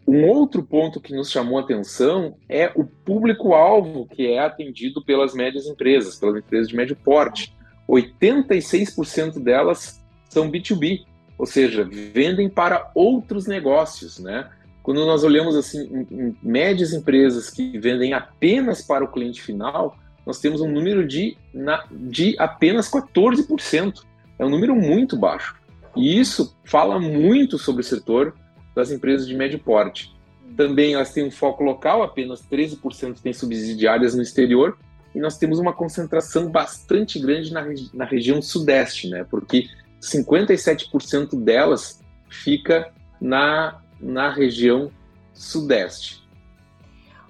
Um 0.06 0.26
outro 0.28 0.62
ponto 0.62 1.00
que 1.00 1.14
nos 1.14 1.30
chamou 1.30 1.58
a 1.58 1.62
atenção 1.62 2.36
é 2.48 2.70
o 2.74 2.84
público-alvo 2.84 4.06
que 4.06 4.26
é 4.26 4.40
atendido 4.40 5.04
pelas 5.04 5.34
médias 5.34 5.66
empresas, 5.66 6.18
pelas 6.18 6.36
empresas 6.36 6.68
de 6.68 6.76
médio 6.76 6.96
porte. 6.96 7.54
86% 7.88 9.42
delas 9.42 10.02
são 10.28 10.50
B2B, 10.50 11.04
ou 11.38 11.46
seja, 11.46 11.84
vendem 11.84 12.48
para 12.48 12.90
outros 12.94 13.46
negócios, 13.46 14.18
né? 14.18 14.50
Quando 14.82 15.06
nós 15.06 15.22
olhamos 15.22 15.54
assim 15.54 16.06
em, 16.10 16.36
médias 16.42 16.92
empresas 16.92 17.48
que 17.50 17.78
vendem 17.78 18.12
apenas 18.12 18.82
para 18.82 19.04
o 19.04 19.08
cliente 19.08 19.40
final, 19.40 19.96
nós 20.26 20.38
temos 20.38 20.60
um 20.60 20.70
número 20.70 21.06
de, 21.06 21.36
na, 21.52 21.84
de 21.90 22.36
apenas 22.38 22.90
14%. 22.90 24.02
É 24.38 24.44
um 24.44 24.50
número 24.50 24.74
muito 24.74 25.16
baixo. 25.16 25.56
E 25.96 26.18
isso 26.18 26.56
fala 26.64 26.98
muito 26.98 27.58
sobre 27.58 27.82
o 27.82 27.84
setor 27.84 28.34
das 28.74 28.90
empresas 28.90 29.26
de 29.26 29.34
médio 29.34 29.58
porte. 29.58 30.14
Também 30.56 30.94
elas 30.94 31.12
têm 31.12 31.24
um 31.24 31.30
foco 31.30 31.62
local, 31.62 32.02
apenas 32.02 32.42
13% 32.42 33.20
têm 33.20 33.32
subsidiárias 33.32 34.14
no 34.14 34.22
exterior, 34.22 34.76
e 35.14 35.20
nós 35.20 35.36
temos 35.36 35.58
uma 35.58 35.72
concentração 35.72 36.50
bastante 36.50 37.18
grande 37.18 37.52
na, 37.52 37.66
na 37.92 38.04
região 38.04 38.40
sudeste, 38.40 39.08
né? 39.08 39.26
porque 39.30 39.68
57% 40.00 41.38
delas 41.42 42.02
fica 42.28 42.90
na, 43.20 43.80
na 44.00 44.30
região 44.30 44.90
sudeste. 45.34 46.22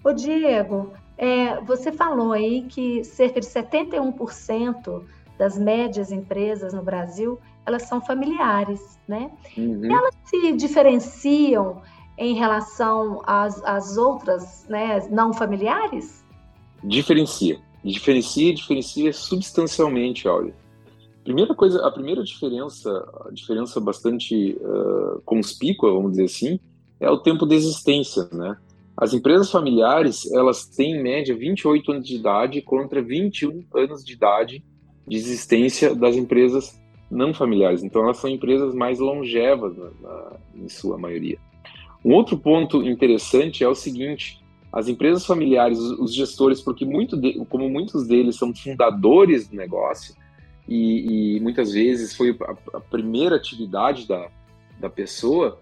Ô 0.04 0.12
Diego, 0.12 0.92
é, 1.23 1.61
você 1.61 1.93
falou 1.93 2.33
aí 2.33 2.64
que 2.64 3.05
cerca 3.05 3.41
de 3.41 3.47
71% 3.47 5.05
das 5.38 5.57
médias 5.57 6.11
empresas 6.11 6.75
no 6.75 6.83
Brasil 6.83 7.38
elas 7.64 7.83
são 7.83 8.00
familiares, 8.00 8.99
né? 9.07 9.31
Uhum. 9.57 9.85
Elas 9.85 10.17
se 10.25 10.50
diferenciam 10.50 11.81
em 12.19 12.35
relação 12.35 13.23
às, 13.25 13.62
às 13.62 13.97
outras, 13.97 14.67
né, 14.69 15.07
não 15.11 15.33
familiares? 15.33 16.25
Diferencia, 16.83 17.61
diferencia, 17.85 18.52
diferencia 18.52 19.12
substancialmente, 19.12 20.26
olha. 20.26 20.52
Primeira 21.23 21.55
coisa, 21.55 21.87
a 21.87 21.91
primeira 21.93 22.25
diferença, 22.25 22.91
a 23.26 23.31
diferença 23.31 23.81
bastante 23.81 24.59
uh, 24.61 25.23
conspícua, 25.25 25.93
vamos 25.93 26.11
dizer 26.12 26.25
assim, 26.25 26.59
é 26.99 27.09
o 27.09 27.19
tempo 27.19 27.47
de 27.47 27.55
existência, 27.55 28.29
né? 28.33 28.57
As 28.96 29.14
empresas 29.14 29.50
familiares, 29.50 30.30
elas 30.32 30.66
têm 30.66 30.96
em 30.96 31.02
média 31.02 31.34
28 31.34 31.92
anos 31.92 32.06
de 32.06 32.16
idade 32.16 32.62
contra 32.62 33.02
21 33.02 33.64
anos 33.75 34.04
de 34.04 34.12
idade 34.12 34.64
de 35.06 35.16
existência 35.16 35.94
das 35.94 36.16
empresas 36.16 36.80
não 37.11 37.34
familiares. 37.34 37.82
Então, 37.82 38.02
elas 38.02 38.18
são 38.18 38.30
empresas 38.30 38.75
mais 38.75 38.99
longevas 38.99 39.76
na, 39.76 39.90
na, 40.00 40.37
em 40.54 40.68
sua 40.68 40.96
maioria. 40.99 41.38
Um 42.04 42.12
outro 42.14 42.37
ponto 42.37 42.82
interessante 42.82 43.62
é 43.62 43.68
o 43.68 43.75
seguinte: 43.75 44.42
as 44.72 44.88
empresas 44.88 45.25
familiares, 45.25 45.78
os 45.78 46.14
gestores, 46.14 46.61
porque 46.61 46.84
muito 46.84 47.16
de, 47.16 47.44
como 47.46 47.68
muitos 47.68 48.06
deles 48.06 48.37
são 48.37 48.54
fundadores 48.54 49.49
do 49.49 49.56
negócio 49.56 50.14
e, 50.66 51.37
e 51.37 51.40
muitas 51.40 51.72
vezes 51.72 52.16
foi 52.16 52.37
a, 52.40 52.76
a, 52.76 52.80
primeira 52.80 53.37
atividade 53.37 54.06
da, 54.06 54.28
da 54.80 54.88
pessoa, 54.88 55.61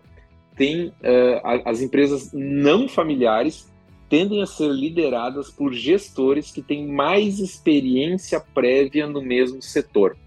tem 0.60 0.88
uh, 0.88 1.62
as 1.64 1.80
empresas 1.80 2.34
não 2.34 2.86
familiares 2.86 3.66
tendem 4.10 4.42
a 4.42 4.46
ser 4.46 4.68
lideradas 4.68 5.48
por 5.48 5.72
gestores 5.72 6.52
que 6.52 6.60
têm 6.60 6.86
mais 6.86 7.38
experiência 7.38 8.38
prévia 8.52 9.06
no 9.06 9.22
mesmo 9.22 9.62
setor. 9.62 10.18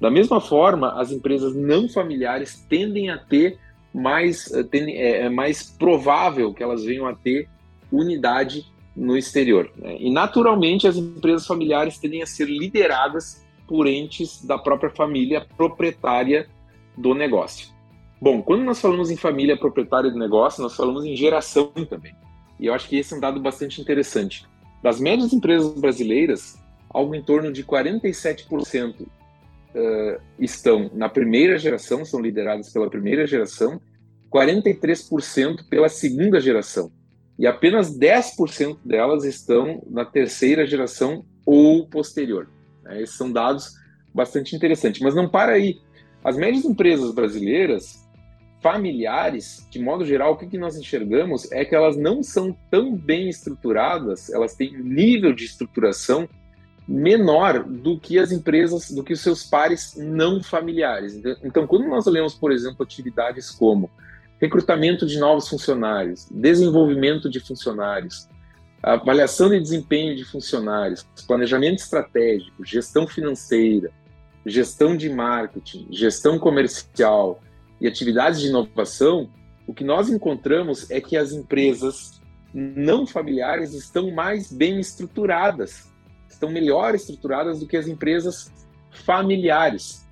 Da 0.00 0.08
mesma 0.08 0.40
forma, 0.40 0.92
as 1.00 1.10
empresas 1.10 1.52
não 1.56 1.88
familiares 1.88 2.64
tendem 2.68 3.10
a 3.10 3.18
ter 3.18 3.58
mais, 3.92 4.52
eh, 4.52 4.62
tendem, 4.62 4.98
é, 4.98 5.22
é 5.22 5.28
mais 5.28 5.64
provável 5.64 6.54
que 6.54 6.62
elas 6.62 6.84
venham 6.84 7.08
a 7.08 7.14
ter 7.14 7.48
unidade 7.90 8.66
no 8.94 9.16
exterior. 9.16 9.68
Né? 9.76 9.96
E 9.98 10.12
naturalmente 10.12 10.86
as 10.86 10.96
empresas 10.96 11.44
familiares 11.44 11.98
tendem 11.98 12.22
a 12.22 12.26
ser 12.26 12.46
lideradas 12.46 13.44
por 13.66 13.88
entes 13.88 14.44
da 14.44 14.58
própria 14.58 14.90
família 14.90 15.44
proprietária 15.56 16.46
do 16.96 17.14
negócio. 17.14 17.74
Bom, 18.20 18.42
quando 18.42 18.64
nós 18.64 18.80
falamos 18.80 19.10
em 19.10 19.16
família 19.16 19.56
proprietária 19.56 20.10
do 20.10 20.18
negócio, 20.18 20.62
nós 20.62 20.74
falamos 20.74 21.04
em 21.04 21.14
geração 21.14 21.66
também. 21.88 22.14
E 22.58 22.66
eu 22.66 22.74
acho 22.74 22.88
que 22.88 22.96
esse 22.96 23.12
é 23.12 23.16
um 23.16 23.20
dado 23.20 23.40
bastante 23.40 23.80
interessante. 23.80 24.46
Das 24.82 24.98
médias 24.98 25.32
empresas 25.32 25.74
brasileiras, 25.74 26.58
algo 26.88 27.14
em 27.14 27.22
torno 27.22 27.52
de 27.52 27.62
47% 27.62 29.02
uh, 29.02 29.06
estão 30.38 30.90
na 30.94 31.08
primeira 31.08 31.58
geração, 31.58 32.04
são 32.04 32.20
lideradas 32.20 32.72
pela 32.72 32.88
primeira 32.88 33.26
geração, 33.26 33.80
43% 34.32 35.68
pela 35.68 35.88
segunda 35.88 36.40
geração. 36.40 36.90
E 37.38 37.46
apenas 37.46 37.98
10% 37.98 38.78
delas 38.82 39.24
estão 39.24 39.82
na 39.86 40.06
terceira 40.06 40.66
geração 40.66 41.24
ou 41.44 41.86
posterior. 41.86 42.48
Né? 42.82 43.02
Esses 43.02 43.16
são 43.16 43.30
dados 43.30 43.74
bastante 44.14 44.56
interessantes. 44.56 45.02
Mas 45.02 45.14
não 45.14 45.28
para 45.28 45.52
aí. 45.52 45.78
As 46.24 46.36
médias 46.36 46.64
empresas 46.64 47.14
brasileiras, 47.14 48.05
familiares, 48.60 49.66
de 49.70 49.78
modo 49.78 50.04
geral, 50.04 50.32
o 50.32 50.36
que, 50.36 50.46
que 50.46 50.58
nós 50.58 50.76
enxergamos 50.76 51.50
é 51.52 51.64
que 51.64 51.74
elas 51.74 51.96
não 51.96 52.22
são 52.22 52.56
tão 52.70 52.94
bem 52.94 53.28
estruturadas, 53.28 54.30
elas 54.30 54.54
têm 54.54 54.76
nível 54.76 55.32
de 55.32 55.44
estruturação 55.44 56.28
menor 56.88 57.64
do 57.64 57.98
que 57.98 58.18
as 58.18 58.30
empresas, 58.30 58.90
do 58.90 59.02
que 59.02 59.12
os 59.12 59.20
seus 59.20 59.44
pares 59.44 59.94
não 59.96 60.42
familiares. 60.42 61.20
Então, 61.42 61.66
quando 61.66 61.88
nós 61.88 62.06
olhamos, 62.06 62.34
por 62.34 62.52
exemplo, 62.52 62.82
atividades 62.82 63.50
como 63.50 63.90
recrutamento 64.40 65.06
de 65.06 65.18
novos 65.18 65.48
funcionários, 65.48 66.28
desenvolvimento 66.30 67.28
de 67.28 67.40
funcionários, 67.40 68.28
avaliação 68.82 69.48
de 69.48 69.60
desempenho 69.60 70.14
de 70.14 70.24
funcionários, 70.24 71.04
planejamento 71.26 71.80
estratégico, 71.80 72.64
gestão 72.64 73.06
financeira, 73.06 73.90
gestão 74.44 74.96
de 74.96 75.08
marketing, 75.08 75.88
gestão 75.90 76.38
comercial 76.38 77.40
e 77.80 77.86
atividades 77.86 78.40
de 78.40 78.48
inovação, 78.48 79.28
o 79.66 79.74
que 79.74 79.84
nós 79.84 80.08
encontramos 80.08 80.90
é 80.90 81.00
que 81.00 81.16
as 81.16 81.32
empresas 81.32 82.20
não 82.54 83.06
familiares 83.06 83.74
estão 83.74 84.10
mais 84.10 84.52
bem 84.52 84.80
estruturadas, 84.80 85.90
estão 86.28 86.50
melhor 86.50 86.94
estruturadas 86.94 87.60
do 87.60 87.66
que 87.66 87.76
as 87.76 87.86
empresas 87.86 88.50
familiares. 89.04 90.06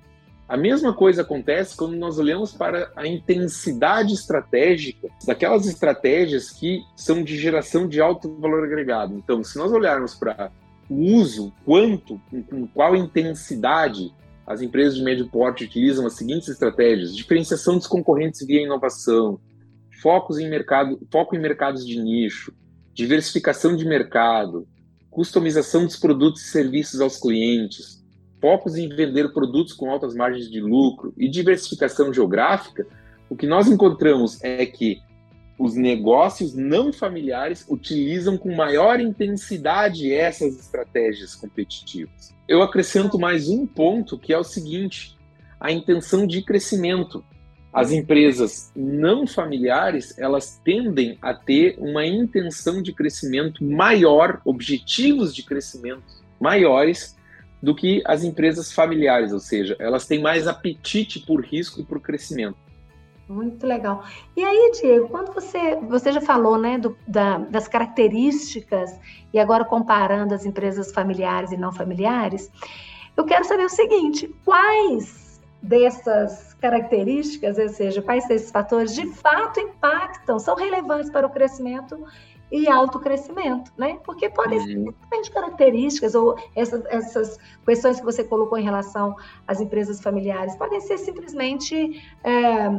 A 0.47 0.55
mesma 0.55 0.93
coisa 0.93 1.23
acontece 1.23 1.75
quando 1.75 1.95
nós 1.95 2.19
olhamos 2.19 2.53
para 2.53 2.91
a 2.95 3.07
intensidade 3.07 4.13
estratégica 4.13 5.07
daquelas 5.25 5.65
estratégias 5.65 6.51
que 6.51 6.83
são 6.95 7.23
de 7.23 7.35
geração 7.35 7.87
de 7.87 7.99
alto 7.99 8.31
valor 8.39 8.63
agregado. 8.63 9.15
Então, 9.15 9.43
se 9.43 9.57
nós 9.57 9.71
olharmos 9.71 10.13
para 10.13 10.51
o 10.87 11.15
uso, 11.15 11.51
quanto, 11.65 12.21
com 12.47 12.67
qual 12.67 12.95
intensidade 12.95 14.13
as 14.45 14.61
empresas 14.61 14.95
de 14.95 15.03
médio 15.03 15.27
porte 15.27 15.63
utilizam 15.63 16.05
as 16.05 16.13
seguintes 16.13 16.49
estratégias: 16.49 17.15
diferenciação 17.15 17.77
dos 17.77 17.87
concorrentes 17.87 18.45
via 18.45 18.61
inovação, 18.61 19.39
focos 20.01 20.37
em 20.37 20.49
mercado, 20.49 20.99
foco 21.11 21.35
em 21.35 21.39
mercados 21.39 21.85
de 21.85 21.99
nicho, 21.99 22.53
diversificação 22.93 23.75
de 23.75 23.85
mercado, 23.85 24.67
customização 25.09 25.85
dos 25.85 25.97
produtos 25.97 26.41
e 26.41 26.49
serviços 26.49 27.01
aos 27.01 27.17
clientes, 27.19 28.03
focos 28.39 28.75
em 28.75 28.87
vender 28.89 29.33
produtos 29.33 29.73
com 29.73 29.89
altas 29.89 30.13
margens 30.13 30.49
de 30.49 30.59
lucro 30.59 31.13
e 31.17 31.27
diversificação 31.27 32.13
geográfica, 32.13 32.85
o 33.29 33.35
que 33.35 33.47
nós 33.47 33.67
encontramos 33.67 34.43
é 34.43 34.65
que 34.65 35.01
os 35.57 35.75
negócios 35.75 36.53
não 36.53 36.91
familiares 36.91 37.65
utilizam 37.69 38.37
com 38.37 38.53
maior 38.53 38.99
intensidade 38.99 40.11
essas 40.11 40.59
estratégias 40.59 41.33
competitivas. 41.33 42.33
Eu 42.47 42.61
acrescento 42.61 43.17
mais 43.17 43.47
um 43.47 43.65
ponto 43.65 44.17
que 44.17 44.33
é 44.33 44.37
o 44.37 44.43
seguinte: 44.43 45.17
a 45.59 45.71
intenção 45.71 46.27
de 46.27 46.41
crescimento. 46.41 47.23
As 47.71 47.91
empresas 47.91 48.71
não 48.73 49.27
familiares, 49.27 50.17
elas 50.17 50.61
tendem 50.63 51.17
a 51.21 51.33
ter 51.33 51.75
uma 51.77 52.05
intenção 52.05 52.81
de 52.81 52.93
crescimento 52.93 53.61
maior, 53.65 54.39
objetivos 54.45 55.35
de 55.35 55.43
crescimento 55.43 56.03
maiores 56.39 57.17
do 57.61 57.75
que 57.75 58.01
as 58.05 58.23
empresas 58.23 58.71
familiares, 58.71 59.33
ou 59.33 59.39
seja, 59.39 59.75
elas 59.77 60.07
têm 60.07 60.21
mais 60.21 60.47
apetite 60.47 61.19
por 61.19 61.43
risco 61.43 61.81
e 61.81 61.83
por 61.83 61.99
crescimento. 61.99 62.64
Muito 63.27 63.65
legal. 63.65 64.03
E 64.37 64.43
aí, 64.43 64.71
Diego, 64.79 65.09
quando 65.09 65.33
você, 65.33 65.75
você 65.77 66.11
já 66.11 66.21
falou 66.21 66.57
né, 66.57 66.77
do, 66.77 66.95
da, 67.07 67.39
das 67.39 67.67
características, 67.67 68.99
e 69.33 69.39
agora 69.39 69.65
comparando 69.65 70.33
as 70.33 70.45
empresas 70.45 70.91
familiares 70.91 71.51
e 71.51 71.57
não 71.57 71.71
familiares, 71.71 72.51
eu 73.17 73.25
quero 73.25 73.43
saber 73.43 73.65
o 73.65 73.69
seguinte: 73.69 74.33
quais 74.45 75.41
dessas 75.61 76.53
características, 76.55 77.57
ou 77.57 77.69
seja, 77.69 78.01
quais 78.01 78.27
desses 78.27 78.51
fatores 78.51 78.93
de 78.93 79.07
fato 79.07 79.59
impactam, 79.59 80.37
são 80.37 80.55
relevantes 80.55 81.09
para 81.09 81.25
o 81.25 81.29
crescimento 81.29 81.97
e 82.51 82.69
autocrescimento, 82.69 83.71
né? 83.75 83.99
Porque 84.03 84.29
podem 84.29 84.59
ser 84.59 84.77
uhum. 84.77 84.85
simplesmente 84.85 85.31
características 85.31 86.13
ou 86.13 86.37
essas, 86.55 86.85
essas 86.85 87.39
questões 87.65 87.99
que 87.99 88.05
você 88.05 88.23
colocou 88.23 88.57
em 88.57 88.63
relação 88.63 89.15
às 89.47 89.59
empresas 89.59 89.99
familiares 89.99 90.55
podem 90.55 90.79
ser 90.79 90.97
simplesmente 90.99 92.01
é, 92.23 92.69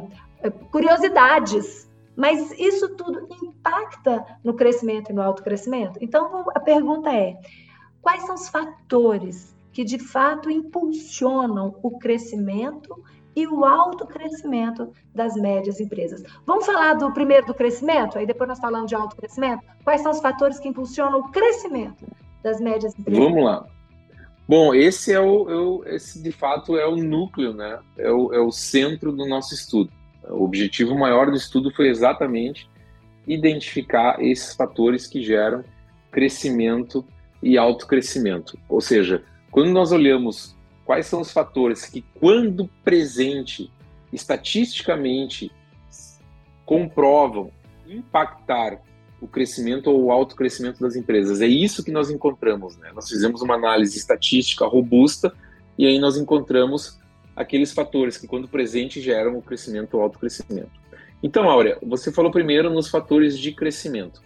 curiosidades, 0.70 1.90
mas 2.16 2.50
isso 2.58 2.94
tudo 2.96 3.28
impacta 3.42 4.24
no 4.42 4.54
crescimento 4.54 5.10
e 5.10 5.14
no 5.14 5.22
autocrescimento. 5.22 5.98
Então 6.00 6.46
a 6.54 6.60
pergunta 6.60 7.12
é: 7.12 7.38
quais 8.00 8.24
são 8.24 8.34
os 8.34 8.48
fatores 8.48 9.54
que 9.72 9.84
de 9.84 9.98
fato 9.98 10.50
impulsionam 10.50 11.76
o 11.82 11.98
crescimento 11.98 12.96
e 13.36 13.46
o 13.46 13.66
alto 13.66 14.06
crescimento 14.06 14.90
das 15.14 15.34
médias 15.34 15.78
empresas. 15.78 16.22
Vamos 16.46 16.64
falar 16.64 16.94
do 16.94 17.12
primeiro 17.12 17.46
do 17.46 17.52
crescimento, 17.52 18.16
aí 18.16 18.26
depois 18.26 18.48
nós 18.48 18.58
falamos 18.58 18.88
de 18.88 18.94
alto 18.94 19.14
crescimento. 19.14 19.62
Quais 19.84 20.00
são 20.00 20.10
os 20.10 20.20
fatores 20.20 20.58
que 20.58 20.68
impulsionam 20.68 21.20
o 21.20 21.30
crescimento 21.30 22.06
das 22.42 22.58
médias 22.58 22.98
empresas? 22.98 23.22
Vamos 23.22 23.44
lá. 23.44 23.66
Bom, 24.48 24.74
esse 24.74 25.12
é 25.12 25.20
o, 25.20 25.50
é 25.50 25.54
o 25.54 25.84
esse 25.84 26.22
de 26.22 26.32
fato 26.32 26.78
é 26.78 26.86
o 26.86 26.96
núcleo, 26.96 27.52
né? 27.52 27.80
É 27.98 28.10
o, 28.10 28.32
é 28.32 28.40
o 28.40 28.50
centro 28.50 29.12
do 29.12 29.26
nosso 29.26 29.52
estudo. 29.52 29.90
O 30.28 30.44
objetivo 30.44 30.96
maior 30.96 31.30
do 31.30 31.36
estudo 31.36 31.70
foi 31.70 31.88
exatamente 31.88 32.68
identificar 33.26 34.22
esses 34.22 34.54
fatores 34.54 35.06
que 35.06 35.22
geram 35.22 35.64
crescimento 36.10 37.04
e 37.42 37.58
alto 37.58 37.86
crescimento. 37.86 38.58
Ou 38.68 38.80
seja, 38.80 39.24
quando 39.50 39.70
nós 39.70 39.92
olhamos 39.92 40.56
quais 40.86 41.06
são 41.06 41.20
os 41.20 41.32
fatores 41.32 41.84
que, 41.84 42.02
quando 42.20 42.70
presente, 42.84 43.70
estatisticamente 44.12 45.50
comprovam 46.64 47.50
impactar 47.86 48.80
o 49.20 49.26
crescimento 49.26 49.90
ou 49.90 50.04
o 50.04 50.12
alto 50.12 50.36
crescimento 50.36 50.80
das 50.80 50.94
empresas. 50.94 51.40
É 51.40 51.46
isso 51.46 51.82
que 51.82 51.90
nós 51.90 52.10
encontramos. 52.10 52.76
Né? 52.76 52.92
Nós 52.94 53.08
fizemos 53.08 53.42
uma 53.42 53.54
análise 53.54 53.98
estatística 53.98 54.66
robusta 54.66 55.32
e 55.76 55.86
aí 55.86 55.98
nós 55.98 56.16
encontramos 56.16 56.98
aqueles 57.36 57.72
fatores 57.72 58.16
que, 58.16 58.26
quando 58.26 58.48
presente, 58.48 59.00
geram 59.00 59.36
o 59.36 59.42
crescimento 59.42 59.94
ou 59.94 60.02
alto 60.02 60.18
crescimento. 60.18 60.70
Então, 61.22 61.48
Áurea, 61.48 61.78
você 61.82 62.10
falou 62.10 62.30
primeiro 62.30 62.70
nos 62.70 62.88
fatores 62.88 63.38
de 63.38 63.52
crescimento. 63.52 64.22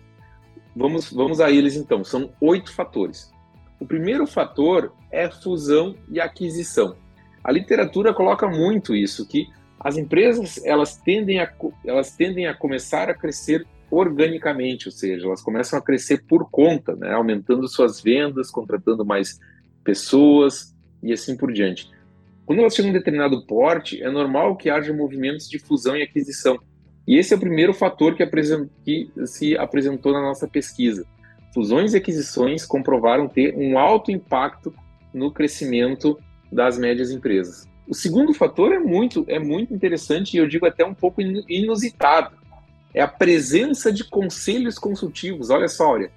Vamos, 0.75 1.11
vamos 1.13 1.41
a 1.41 1.51
eles 1.51 1.75
então. 1.75 2.05
São 2.05 2.33
oito 2.41 2.73
fatores. 2.73 3.33
O 3.81 3.87
primeiro 3.87 4.27
fator 4.27 4.93
é 5.11 5.29
fusão 5.29 5.97
e 6.09 6.21
aquisição. 6.21 6.97
A 7.43 7.51
literatura 7.51 8.13
coloca 8.13 8.47
muito 8.47 8.95
isso, 8.95 9.27
que 9.27 9.49
as 9.79 9.97
empresas 9.97 10.63
elas 10.65 10.97
tendem 10.97 11.41
a, 11.41 11.51
elas 11.85 12.15
tendem 12.15 12.47
a 12.47 12.55
começar 12.55 13.09
a 13.09 13.15
crescer 13.15 13.67
organicamente, 13.91 14.87
ou 14.87 14.93
seja, 14.93 15.27
elas 15.27 15.43
começam 15.43 15.79
a 15.79 15.83
crescer 15.83 16.25
por 16.29 16.49
conta, 16.51 16.95
né, 16.95 17.13
aumentando 17.13 17.67
suas 17.67 18.01
vendas, 18.01 18.51
contratando 18.51 19.05
mais 19.05 19.41
pessoas 19.83 20.77
e 21.03 21.13
assim 21.13 21.37
por 21.37 21.53
diante. 21.53 21.91
Quando 22.51 22.63
elas 22.63 22.75
chegam 22.75 22.89
a 22.89 22.91
um 22.91 22.99
determinado 22.99 23.47
porte, 23.47 24.03
é 24.03 24.11
normal 24.11 24.57
que 24.57 24.69
haja 24.69 24.93
movimentos 24.93 25.49
de 25.49 25.57
fusão 25.57 25.97
e 25.97 26.03
aquisição. 26.03 26.59
E 27.07 27.17
esse 27.17 27.33
é 27.33 27.37
o 27.37 27.39
primeiro 27.39 27.73
fator 27.73 28.17
que, 28.17 28.27
que 28.85 29.09
se 29.25 29.57
apresentou 29.57 30.13
na 30.13 30.21
nossa 30.21 30.49
pesquisa 30.49 31.07
fusões 31.55 31.95
e 31.95 31.99
aquisições 31.99 32.67
comprovaram 32.67 33.29
ter 33.29 33.55
um 33.57 33.79
alto 33.79 34.11
impacto 34.11 34.75
no 35.15 35.31
crescimento 35.31 36.19
das 36.51 36.77
médias 36.77 37.13
empresas. 37.13 37.69
O 37.87 37.95
segundo 37.95 38.35
fator 38.35 38.73
é 38.73 38.81
muito, 38.81 39.25
é 39.29 39.39
muito 39.39 39.73
interessante 39.73 40.35
e 40.35 40.39
eu 40.39 40.49
digo 40.49 40.67
até 40.67 40.85
um 40.85 40.93
pouco 40.93 41.23
inusitado. 41.23 42.37
É 42.93 43.01
a 43.01 43.07
presença 43.07 43.93
de 43.93 44.03
conselhos 44.03 44.77
consultivos. 44.77 45.51
Olha 45.51 45.69
só, 45.69 45.93
olha, 45.93 46.11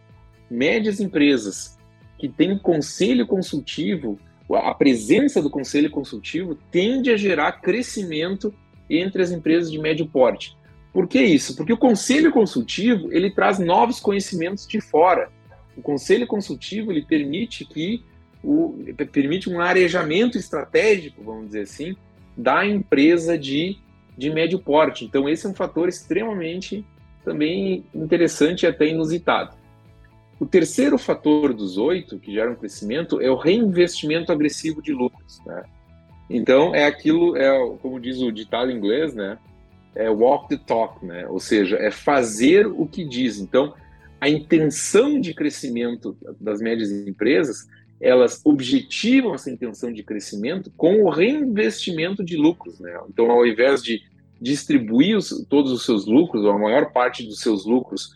médias 0.49 0.99
empresas 0.99 1.77
que 2.17 2.27
têm 2.27 2.57
conselho 2.57 3.27
consultivo, 3.27 4.17
a 4.51 4.73
presença 4.73 5.41
do 5.41 5.49
conselho 5.49 5.89
consultivo 5.89 6.55
tende 6.71 7.11
a 7.11 7.17
gerar 7.17 7.53
crescimento 7.53 8.53
entre 8.89 9.21
as 9.21 9.31
empresas 9.31 9.71
de 9.71 9.79
médio 9.79 10.05
porte. 10.05 10.55
Por 10.91 11.07
que 11.07 11.21
isso? 11.21 11.55
Porque 11.55 11.73
o 11.73 11.77
conselho 11.77 12.31
consultivo 12.31 13.11
ele 13.11 13.31
traz 13.31 13.57
novos 13.57 13.99
conhecimentos 13.99 14.67
de 14.67 14.79
fora. 14.79 15.29
O 15.75 15.81
conselho 15.81 16.27
consultivo 16.27 16.91
ele 16.91 17.03
permite 17.03 17.65
que 17.65 18.03
o, 18.43 18.77
permite 19.11 19.49
um 19.49 19.59
arejamento 19.59 20.37
estratégico, 20.37 21.23
vamos 21.23 21.47
dizer 21.47 21.61
assim, 21.61 21.95
da 22.37 22.65
empresa 22.65 23.37
de, 23.37 23.77
de 24.15 24.29
médio 24.29 24.59
porte. 24.59 25.05
Então 25.05 25.27
esse 25.27 25.45
é 25.47 25.49
um 25.49 25.55
fator 25.55 25.87
extremamente 25.87 26.85
também 27.23 27.85
interessante 27.95 28.63
e 28.63 28.67
até 28.67 28.87
inusitado. 28.87 29.55
O 30.43 30.45
terceiro 30.45 30.97
fator 30.97 31.53
dos 31.53 31.77
oito 31.77 32.19
que 32.19 32.33
geram 32.33 32.53
crescimento 32.53 33.21
é 33.21 33.31
o 33.31 33.37
reinvestimento 33.37 34.29
agressivo 34.29 34.81
de 34.81 34.91
lucros. 34.91 35.39
Né? 35.45 35.63
Então 36.29 36.75
é 36.75 36.85
aquilo, 36.85 37.37
é 37.37 37.49
como 37.81 37.97
diz 37.97 38.19
o 38.19 38.29
ditado 38.29 38.69
em 38.69 38.75
inglês, 38.75 39.15
né? 39.15 39.37
é 39.95 40.09
walk 40.09 40.49
the 40.49 40.61
talk, 40.67 41.05
né? 41.05 41.25
Ou 41.29 41.39
seja, 41.39 41.77
é 41.77 41.89
fazer 41.89 42.67
o 42.67 42.85
que 42.85 43.05
diz. 43.05 43.39
Então, 43.39 43.73
a 44.19 44.27
intenção 44.27 45.17
de 45.17 45.33
crescimento 45.33 46.17
das 46.41 46.59
médias 46.59 46.91
empresas, 46.91 47.65
elas 48.01 48.41
objetivam 48.43 49.33
essa 49.33 49.49
intenção 49.49 49.93
de 49.93 50.03
crescimento 50.03 50.69
com 50.75 51.03
o 51.03 51.09
reinvestimento 51.09 52.21
de 52.21 52.35
lucros, 52.35 52.81
né? 52.81 52.99
Então, 53.07 53.31
ao 53.31 53.47
invés 53.47 53.81
de 53.81 54.01
distribuir 54.41 55.15
os, 55.15 55.45
todos 55.47 55.71
os 55.71 55.85
seus 55.85 56.05
lucros, 56.05 56.43
ou 56.43 56.51
a 56.51 56.59
maior 56.59 56.91
parte 56.91 57.23
dos 57.23 57.39
seus 57.39 57.65
lucros, 57.65 58.13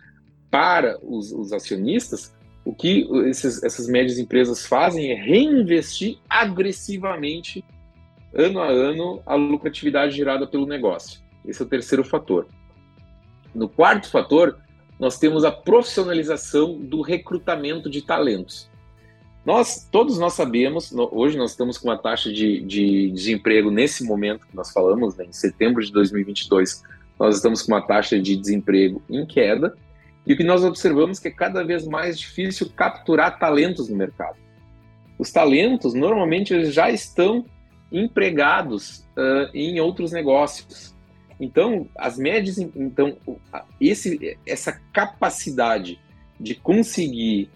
para 0.50 0.98
os, 1.02 1.32
os 1.32 1.52
acionistas, 1.54 2.34
o 2.64 2.74
que 2.74 3.08
esses, 3.26 3.64
essas 3.64 3.88
médias 3.88 4.20
empresas 4.20 4.66
fazem 4.66 5.12
é 5.12 5.16
reinvestir 5.16 6.18
agressivamente, 6.30 7.64
ano 8.34 8.60
a 8.60 8.68
ano, 8.68 9.22
a 9.26 9.36
lucratividade 9.36 10.16
gerada 10.16 10.46
pelo 10.46 10.66
negócio. 10.66 11.22
Esse 11.46 11.62
é 11.62 11.66
o 11.66 11.68
terceiro 11.68 12.04
fator. 12.04 12.48
No 13.56 13.70
quarto 13.70 14.10
fator, 14.10 14.58
nós 15.00 15.18
temos 15.18 15.46
a 15.46 15.52
profissionalização 15.52 16.78
do 16.78 17.02
recrutamento 17.02 17.90
de 17.90 18.02
talentos. 18.02 18.70
Nós, 19.46 19.88
todos 19.90 20.20
nós 20.20 20.34
sabemos, 20.34 20.92
hoje 20.92 21.38
nós 21.38 21.52
estamos 21.52 21.78
com 21.78 21.88
uma 21.88 21.98
taxa 21.98 22.32
de, 22.34 22.60
de 22.60 23.10
desemprego 23.12 23.72
nesse 23.72 24.04
momento 24.04 24.46
que 24.46 24.56
nós 24.56 24.72
falamos, 24.74 25.16
né, 25.16 25.24
em 25.24 25.32
setembro 25.32 25.82
de 25.82 25.90
2022, 25.94 26.84
nós 27.18 27.38
estamos 27.38 27.62
com 27.62 27.72
uma 27.72 27.82
taxa 27.82 28.20
de 28.20 28.36
desemprego 28.36 29.02
em 29.10 29.26
queda, 29.26 29.74
e 30.28 30.34
o 30.34 30.38
que 30.38 30.44
nós 30.44 30.62
observamos 30.66 31.20
é 31.20 31.22
que 31.22 31.28
é 31.30 31.32
cada 31.32 31.64
vez 31.64 31.88
mais 31.88 32.20
difícil 32.20 32.70
capturar 32.76 33.40
talentos 33.40 33.88
no 33.88 33.96
mercado. 33.96 34.36
Os 35.18 35.32
talentos, 35.32 35.94
normalmente, 35.94 36.54
eles 36.54 36.74
já 36.74 36.92
estão 36.92 37.46
empregados 37.90 39.08
uh, 39.16 39.50
em 39.54 39.80
outros 39.80 40.12
negócios. 40.12 40.94
Então, 41.40 41.88
as 41.98 42.18
médias, 42.18 42.58
então, 42.58 43.16
esse, 43.80 44.38
essa 44.46 44.74
capacidade 44.92 45.98
de 46.38 46.56
conseguir 46.56 47.50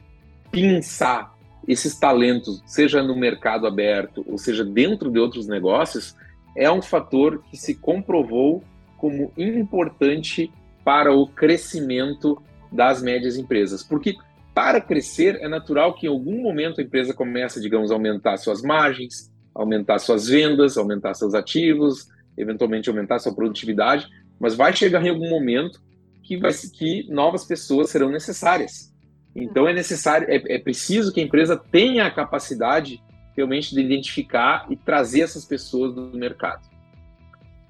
pensar 0.50 1.36
esses 1.68 2.00
talentos, 2.00 2.64
seja 2.66 3.04
no 3.04 3.18
mercado 3.18 3.68
aberto, 3.68 4.24
ou 4.26 4.38
seja 4.38 4.64
dentro 4.64 5.12
de 5.12 5.20
outros 5.20 5.46
negócios, 5.46 6.16
é 6.56 6.72
um 6.72 6.82
fator 6.82 7.44
que 7.52 7.58
se 7.58 7.76
comprovou 7.76 8.64
como 8.98 9.34
importante 9.38 10.50
para 10.86 11.14
o 11.14 11.28
crescimento 11.28 12.42
das 12.72 13.02
médias 13.02 13.38
empresas. 13.38 13.84
Porque 13.84 14.16
para 14.54 14.82
crescer 14.82 15.38
é 15.42 15.48
natural 15.48 15.94
que 15.94 16.06
em 16.06 16.10
algum 16.10 16.42
momento 16.42 16.80
a 16.80 16.84
empresa 16.84 17.14
comece, 17.14 17.62
digamos, 17.62 17.92
a 17.92 17.96
aumentar 17.96 18.38
suas 18.38 18.62
margens, 18.62 19.32
aumentar 19.54 20.00
suas 20.00 20.28
vendas, 20.28 20.78
aumentar 20.78 21.14
seus 21.14 21.34
ativos, 21.34 22.08
eventualmente 22.38 22.90
aumentar 22.90 23.20
sua 23.20 23.34
produtividade, 23.34 24.08
mas 24.40 24.56
vai 24.56 24.74
chegar 24.74 25.06
em 25.06 25.10
algum 25.10 25.30
momento 25.30 25.82
que, 26.24 26.38
vai, 26.38 26.52
que 26.54 27.08
novas 27.10 27.46
pessoas 27.46 27.90
serão 27.90 28.10
necessárias. 28.10 28.92
Então 29.36 29.68
é 29.68 29.74
necessário, 29.74 30.28
é, 30.30 30.56
é 30.56 30.60
preciso 30.60 31.14
que 31.14 31.22
a 31.22 31.24
empresa 31.24 31.58
tenha 31.58 32.06
a 32.06 32.12
capacidade 32.12 33.02
realmente 33.36 33.74
de 33.74 33.82
identificar 33.82 34.66
e 34.70 34.76
trazer 34.76 35.22
essas 35.22 35.46
pessoas 35.46 35.94
do 35.94 36.18
mercado. 36.18 36.70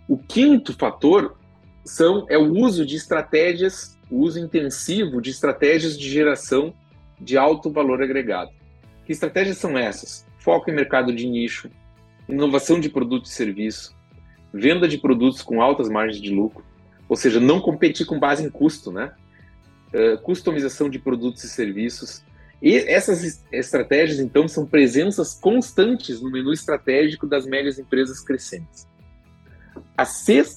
O 0.07 0.17
quinto 0.17 0.73
fator 0.73 1.37
são, 1.85 2.25
é 2.29 2.37
o 2.37 2.51
uso 2.51 2.85
de 2.85 2.95
estratégias, 2.95 3.97
o 4.11 4.17
uso 4.17 4.39
intensivo 4.39 5.21
de 5.21 5.29
estratégias 5.29 5.97
de 5.97 6.09
geração 6.09 6.73
de 7.19 7.37
alto 7.37 7.71
valor 7.71 8.03
agregado. 8.03 8.51
Que 9.05 9.11
estratégias 9.11 9.57
são 9.57 9.77
essas? 9.77 10.25
Foco 10.37 10.69
em 10.69 10.73
mercado 10.73 11.13
de 11.13 11.27
nicho, 11.27 11.69
inovação 12.27 12.79
de 12.79 12.89
produto 12.89 13.25
e 13.25 13.29
serviço, 13.29 13.95
venda 14.53 14.87
de 14.87 14.97
produtos 14.97 15.41
com 15.41 15.61
altas 15.61 15.89
margens 15.89 16.21
de 16.21 16.33
lucro, 16.33 16.63
ou 17.07 17.15
seja, 17.15 17.39
não 17.39 17.59
competir 17.61 18.05
com 18.05 18.19
base 18.19 18.43
em 18.43 18.49
custo, 18.49 18.91
né? 18.91 19.13
uh, 19.93 20.17
customização 20.21 20.89
de 20.89 20.99
produtos 20.99 21.43
e 21.43 21.49
serviços. 21.49 22.23
E 22.61 22.75
essas 22.75 23.43
estratégias, 23.51 24.19
então, 24.19 24.47
são 24.47 24.65
presenças 24.65 25.33
constantes 25.33 26.21
no 26.21 26.29
menu 26.29 26.53
estratégico 26.53 27.25
das 27.25 27.45
médias 27.45 27.79
empresas 27.79 28.21
crescentes. 28.21 28.87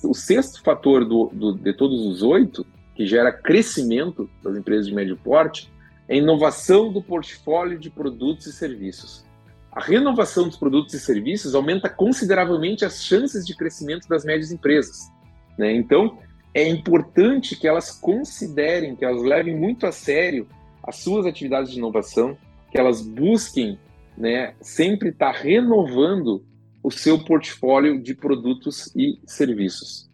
O 0.02 0.14
sexto 0.14 0.62
fator 0.62 1.04
do, 1.04 1.30
do, 1.32 1.52
de 1.54 1.72
todos 1.72 2.04
os 2.06 2.22
oito, 2.22 2.66
que 2.94 3.06
gera 3.06 3.32
crescimento 3.32 4.28
das 4.42 4.56
empresas 4.56 4.86
de 4.86 4.94
médio 4.94 5.16
porte, 5.16 5.72
é 6.08 6.14
a 6.14 6.16
inovação 6.16 6.92
do 6.92 7.02
portfólio 7.02 7.78
de 7.78 7.90
produtos 7.90 8.46
e 8.46 8.52
serviços. 8.52 9.24
A 9.72 9.80
renovação 9.80 10.46
dos 10.46 10.56
produtos 10.56 10.94
e 10.94 11.00
serviços 11.00 11.54
aumenta 11.54 11.88
consideravelmente 11.88 12.84
as 12.84 13.02
chances 13.02 13.44
de 13.44 13.56
crescimento 13.56 14.06
das 14.06 14.24
médias 14.24 14.52
empresas. 14.52 15.10
Né? 15.58 15.74
Então, 15.74 16.18
é 16.52 16.68
importante 16.68 17.56
que 17.56 17.66
elas 17.66 17.90
considerem, 17.90 18.94
que 18.94 19.04
elas 19.04 19.22
levem 19.22 19.56
muito 19.56 19.86
a 19.86 19.92
sério 19.92 20.46
as 20.82 20.96
suas 20.96 21.26
atividades 21.26 21.72
de 21.72 21.78
inovação, 21.78 22.38
que 22.70 22.78
elas 22.78 23.02
busquem 23.02 23.78
né, 24.16 24.54
sempre 24.60 25.08
estar 25.08 25.32
tá 25.32 25.38
renovando 25.38 26.44
o 26.82 26.90
seu 26.90 27.18
portfólio 27.18 28.00
de 28.00 28.14
produtos 28.14 28.94
e 28.94 29.18
serviços. 29.26 30.08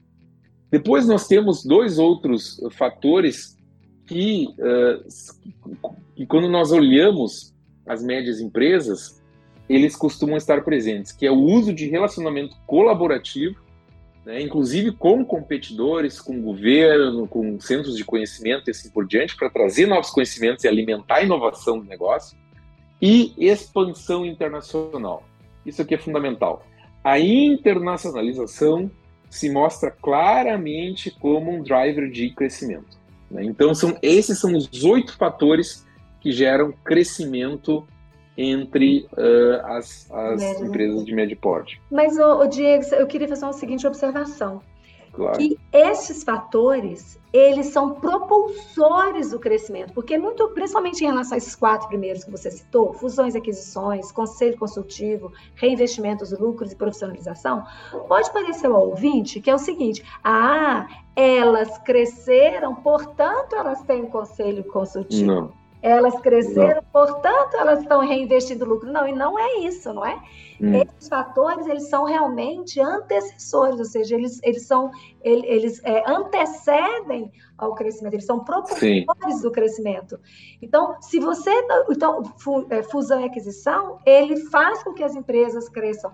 Depois 0.71 1.07
nós 1.07 1.27
temos 1.27 1.65
dois 1.65 1.99
outros 1.99 2.61
fatores 2.73 3.57
que, 4.07 4.47
uh, 4.59 5.95
que 6.15 6.27
quando 6.27 6.49
nós 6.49 6.71
olhamos 6.73 7.55
as 7.87 8.03
médias 8.03 8.41
empresas, 8.41 9.21
eles 9.69 9.97
costumam 9.97 10.37
estar 10.37 10.63
presentes, 10.63 11.13
que 11.13 11.27
é 11.27 11.31
o 11.31 11.39
uso 11.39 11.73
de 11.73 11.89
relacionamento 11.89 12.57
colaborativo 12.67 13.61
né, 14.25 14.41
inclusive 14.41 14.93
com 14.93 15.25
competidores, 15.25 16.21
com 16.21 16.41
governo, 16.43 17.27
com 17.27 17.59
centros 17.61 17.97
de 17.97 18.05
conhecimento 18.05 18.69
e 18.69 18.71
assim 18.71 18.91
por 18.91 19.07
diante, 19.07 19.37
para 19.37 19.49
trazer 19.49 19.87
novos 19.87 20.11
conhecimentos 20.11 20.65
e 20.65 20.69
alimentar 20.69 21.17
a 21.17 21.23
inovação 21.23 21.79
do 21.79 21.85
negócio, 21.85 22.39
e 23.01 23.33
expansão 23.39 24.27
internacional. 24.27 25.25
Isso 25.65 25.81
aqui 25.81 25.95
é 25.95 25.99
fundamental. 25.99 26.65
A 27.03 27.19
internacionalização 27.19 28.91
se 29.31 29.49
mostra 29.49 29.91
claramente 29.91 31.11
como 31.11 31.53
um 31.53 31.63
driver 31.63 32.11
de 32.11 32.31
crescimento. 32.31 32.99
Né? 33.31 33.45
Então, 33.45 33.75
são, 33.75 33.97
esses 34.03 34.39
são 34.39 34.55
os 34.57 34.85
oito 34.85 35.17
fatores 35.17 35.87
que 36.21 36.33
geram 36.33 36.75
crescimento 36.85 37.87
entre 38.37 39.07
uh, 39.13 39.67
as, 39.67 40.11
as 40.11 40.61
empresas 40.61 41.05
de 41.05 41.15
médio 41.15 41.37
porte. 41.37 41.81
Mas, 41.91 42.19
o, 42.19 42.47
Diego, 42.47 42.85
eu 42.95 43.07
queria 43.07 43.29
fazer 43.29 43.45
uma 43.45 43.53
seguinte 43.53 43.87
observação. 43.87 44.61
Claro. 45.13 45.39
Que 45.39 45.59
esses 45.73 46.23
fatores, 46.23 47.19
eles 47.33 47.67
são 47.67 47.95
propulsores 47.95 49.31
do 49.31 49.39
crescimento, 49.39 49.93
porque 49.93 50.17
muito, 50.17 50.49
principalmente 50.49 51.03
em 51.03 51.09
relação 51.09 51.35
a 51.35 51.39
esses 51.39 51.55
quatro 51.55 51.89
primeiros 51.89 52.25
que 52.25 52.31
você 52.31 52.51
citou, 52.51 52.93
fusões 52.93 53.35
e 53.35 53.39
aquisições, 53.39 54.13
conselho 54.13 54.57
consultivo, 54.59 55.33
reinvestimentos, 55.55 56.31
lucros 56.39 56.73
e 56.73 56.77
profissionalização, 56.77 57.65
pode 58.09 58.33
parecer 58.33 58.67
ao 58.67 58.89
ouvinte 58.89 59.41
que 59.41 59.51
é 59.51 59.55
o 59.55 59.59
seguinte, 59.59 60.05
ah, 60.23 60.87
elas 61.15 61.77
cresceram, 61.79 62.75
portanto 62.75 63.55
elas 63.55 63.83
têm 63.83 64.03
um 64.03 64.11
conselho 64.11 64.65
consultivo. 64.65 65.27
Não. 65.27 65.60
Elas 65.83 66.19
cresceram, 66.21 66.83
não. 66.83 66.91
portanto, 66.93 67.55
elas 67.55 67.81
estão 67.81 68.01
reinvestindo 68.01 68.65
lucro. 68.65 68.91
Não, 68.91 69.09
e 69.09 69.13
não 69.13 69.39
é 69.39 69.59
isso, 69.61 69.93
não 69.93 70.05
é? 70.05 70.21
Hum. 70.61 70.75
Esses 70.75 71.09
fatores, 71.09 71.67
eles 71.67 71.89
são 71.89 72.05
realmente 72.05 72.79
antecessores, 72.81 73.79
ou 73.79 73.85
seja, 73.85 74.15
eles, 74.15 74.39
eles 74.43 74.67
são, 74.67 74.91
eles, 75.23 75.45
eles 75.45 75.85
é, 75.85 76.05
antecedem 76.11 77.33
ao 77.61 77.75
crescimento, 77.75 78.15
eles 78.15 78.25
são 78.25 78.41
propulsores 78.41 78.79
Sim. 78.79 79.43
do 79.43 79.51
crescimento. 79.51 80.19
Então, 80.61 80.97
se 81.01 81.21
você. 81.21 81.51
Então, 81.91 82.23
é, 82.71 82.83
fusão 82.83 83.21
e 83.21 83.25
aquisição, 83.25 83.99
ele 84.05 84.37
faz 84.47 84.83
com 84.83 84.93
que 84.93 85.03
as 85.03 85.15
empresas 85.15 85.69
cresçam. 85.69 86.11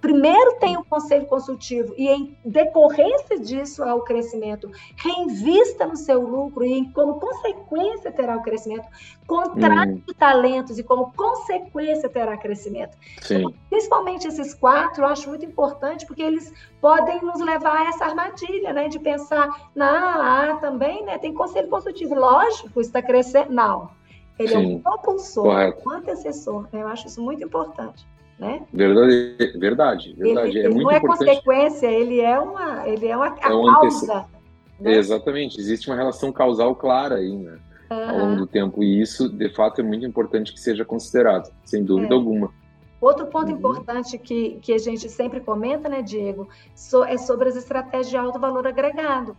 Primeiro 0.00 0.58
tem 0.58 0.76
o 0.76 0.84
conselho 0.84 1.26
consultivo, 1.26 1.94
e 1.98 2.08
em 2.08 2.38
decorrência 2.44 3.38
disso 3.38 3.82
ao 3.82 4.02
crescimento, 4.02 4.70
reinvista 4.96 5.86
no 5.86 5.96
seu 5.96 6.20
lucro, 6.20 6.64
e 6.64 6.90
como 6.92 7.20
consequência 7.20 8.10
terá 8.12 8.36
o 8.36 8.42
crescimento, 8.42 8.86
contrate 9.26 9.92
hum. 9.92 10.14
talentos, 10.18 10.78
e 10.78 10.82
como 10.82 11.12
consequência 11.12 12.08
terá 12.08 12.36
crescimento. 12.36 12.96
Sim. 13.22 13.36
Então, 13.36 13.54
principalmente 13.68 14.28
esses 14.28 14.54
quatro, 14.54 15.02
eu 15.02 15.08
acho 15.08 15.28
muito 15.28 15.44
importante, 15.44 16.06
porque 16.06 16.22
eles 16.22 16.52
podem 16.80 17.20
nos 17.22 17.40
levar 17.40 17.82
a 17.82 17.88
essa 17.88 18.04
armadilha, 18.04 18.72
né? 18.72 18.88
De 18.88 18.98
pensar, 18.98 19.70
não, 19.74 19.86
ah, 19.86 20.58
também, 20.60 21.04
né? 21.04 21.18
Tem 21.18 21.34
conselho 21.34 21.68
consultivo, 21.68 22.14
lógico, 22.14 22.80
está 22.80 23.02
crescendo. 23.02 23.52
Não. 23.52 23.90
Ele 24.38 24.48
Sim, 24.48 24.54
é 24.54 24.58
um 24.58 24.80
propulsor, 24.80 25.44
correto. 25.44 25.88
um 25.88 25.92
antecessor. 25.92 26.68
Eu 26.72 26.86
acho 26.88 27.06
isso 27.06 27.22
muito 27.22 27.42
importante. 27.42 28.06
Né? 28.38 28.62
Verdade, 28.70 29.58
verdade, 29.58 30.14
verdade. 30.14 30.50
Ele, 30.50 30.58
é 30.58 30.64
ele 30.64 30.74
muito 30.74 30.84
não 30.84 30.90
é 30.90 30.98
importante. 30.98 31.28
consequência, 31.28 31.86
ele 31.86 32.20
é 32.20 32.38
uma, 32.38 32.86
ele 32.86 33.08
é 33.08 33.16
uma 33.16 33.28
é 33.28 33.48
um 33.48 33.72
causa. 33.72 34.26
Né? 34.78 34.92
Exatamente, 34.92 35.58
existe 35.58 35.88
uma 35.88 35.96
relação 35.96 36.30
causal 36.30 36.74
clara 36.76 37.16
aí, 37.16 37.34
né? 37.34 37.58
Uhum. 37.90 38.10
Ao 38.10 38.18
longo 38.18 38.36
do 38.36 38.46
tempo. 38.46 38.82
E 38.82 39.00
isso, 39.00 39.28
de 39.28 39.48
fato, 39.54 39.80
é 39.80 39.84
muito 39.84 40.04
importante 40.04 40.52
que 40.52 40.60
seja 40.60 40.84
considerado, 40.84 41.52
sem 41.64 41.84
dúvida 41.84 42.14
é. 42.14 42.16
alguma. 42.16 42.52
Outro 43.00 43.26
ponto 43.26 43.50
uhum. 43.50 43.58
importante 43.58 44.18
que, 44.18 44.58
que 44.60 44.72
a 44.72 44.78
gente 44.78 45.08
sempre 45.08 45.40
comenta, 45.40 45.88
né, 45.88 46.02
Diego, 46.02 46.48
so, 46.74 47.04
é 47.04 47.16
sobre 47.18 47.48
as 47.48 47.56
estratégias 47.56 48.08
de 48.08 48.16
alto 48.16 48.38
valor 48.38 48.66
agregado. 48.66 49.36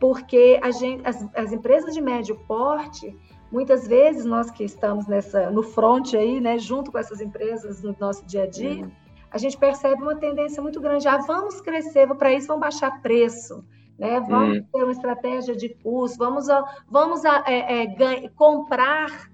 Porque 0.00 0.60
gente, 0.78 1.06
as, 1.06 1.28
as 1.34 1.52
empresas 1.52 1.92
de 1.92 2.00
médio 2.00 2.36
porte, 2.46 3.14
muitas 3.52 3.86
vezes 3.86 4.24
nós 4.24 4.50
que 4.50 4.64
estamos 4.64 5.06
nessa 5.06 5.50
no 5.50 5.62
front 5.62 6.14
aí, 6.14 6.40
né, 6.40 6.58
junto 6.58 6.90
com 6.90 6.98
essas 6.98 7.20
empresas 7.20 7.82
no 7.82 7.94
nosso 8.00 8.24
dia 8.24 8.44
a 8.44 8.46
dia, 8.46 8.84
uhum. 8.84 8.90
a 9.30 9.38
gente 9.38 9.56
percebe 9.56 10.02
uma 10.02 10.16
tendência 10.16 10.62
muito 10.62 10.80
grande. 10.80 11.06
Ah, 11.06 11.18
vamos 11.18 11.60
crescer, 11.60 12.08
para 12.14 12.32
isso 12.32 12.46
vamos 12.46 12.62
baixar 12.62 13.02
preço. 13.02 13.64
Né? 13.98 14.20
Vamos 14.20 14.58
uhum. 14.58 14.64
ter 14.72 14.82
uma 14.82 14.92
estratégia 14.92 15.56
de 15.56 15.70
custo, 15.70 16.18
vamos, 16.18 16.46
vamos 16.88 17.24
é, 17.24 17.82
é, 17.82 18.28
comprar 18.30 19.28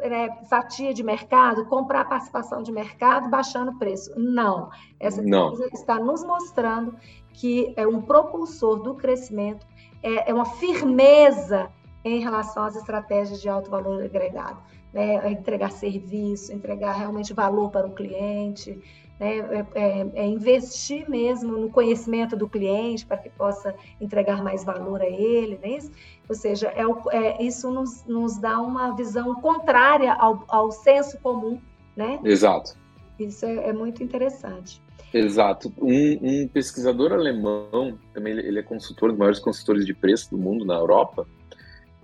é, 0.00 0.30
fatia 0.44 0.92
de 0.92 1.02
mercado, 1.02 1.64
comprar 1.66 2.04
participação 2.04 2.62
de 2.62 2.70
mercado, 2.70 3.28
baixando 3.28 3.72
o 3.72 3.78
preço. 3.78 4.12
Não. 4.18 4.70
Essa 4.98 5.22
Não. 5.22 5.54
está 5.72 5.98
nos 5.98 6.22
mostrando 6.24 6.96
que 7.32 7.72
é 7.76 7.86
um 7.86 8.02
propulsor 8.02 8.82
do 8.82 8.94
crescimento, 8.94 9.66
é, 10.02 10.30
é 10.30 10.34
uma 10.34 10.44
firmeza 10.44 11.70
em 12.04 12.20
relação 12.20 12.64
às 12.64 12.76
estratégias 12.76 13.40
de 13.40 13.48
alto 13.48 13.70
valor 13.70 14.02
agregado. 14.02 14.58
Né? 14.92 15.30
Entregar 15.30 15.70
serviço, 15.70 16.52
entregar 16.52 16.92
realmente 16.92 17.32
valor 17.32 17.70
para 17.70 17.86
o 17.86 17.92
cliente, 17.92 18.80
né? 19.20 19.38
é, 19.38 19.66
é, 19.74 20.10
é 20.14 20.26
investir 20.26 21.08
mesmo 21.08 21.58
no 21.58 21.68
conhecimento 21.68 22.34
do 22.34 22.48
cliente 22.48 23.04
para 23.04 23.18
que 23.18 23.28
possa 23.28 23.74
entregar 24.00 24.42
mais 24.42 24.64
valor 24.64 25.02
a 25.02 25.06
ele, 25.06 25.58
né? 25.62 25.78
Ou 26.26 26.34
seja, 26.34 26.68
é, 26.68 26.82
é 27.12 27.42
isso 27.42 27.70
nos, 27.70 28.04
nos, 28.06 28.38
dá 28.38 28.58
uma 28.58 28.96
visão 28.96 29.34
contrária 29.42 30.14
ao, 30.14 30.42
ao 30.48 30.72
senso 30.72 31.18
comum, 31.20 31.60
né? 31.94 32.18
Exato. 32.24 32.74
Isso 33.18 33.44
é, 33.44 33.68
é 33.68 33.72
muito 33.72 34.02
interessante. 34.02 34.82
Exato. 35.12 35.72
Um, 35.78 36.18
um, 36.22 36.48
pesquisador 36.48 37.12
alemão, 37.12 37.98
também 38.14 38.32
ele, 38.32 38.58
é 38.58 38.62
consultor, 38.62 39.08
um 39.08 39.12
dos 39.12 39.18
maiores 39.18 39.38
consultores 39.40 39.84
de 39.84 39.92
preço 39.92 40.30
do 40.30 40.38
mundo 40.38 40.64
na 40.64 40.74
Europa, 40.74 41.26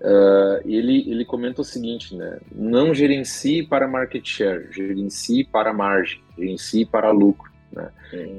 uh, 0.01 0.61
ele, 0.65 1.09
ele 1.09 1.25
comenta 1.25 1.61
o 1.61 1.65
seguinte, 1.65 2.15
né? 2.15 2.39
Não 2.53 2.93
gerencie 2.93 3.63
para 3.63 3.87
market 3.87 4.25
share, 4.25 4.67
gerencie 4.71 5.43
para 5.43 5.73
margem, 5.73 6.21
gerencie 6.37 6.85
para 6.85 7.11
lucro. 7.11 7.51
Né? 7.71 7.91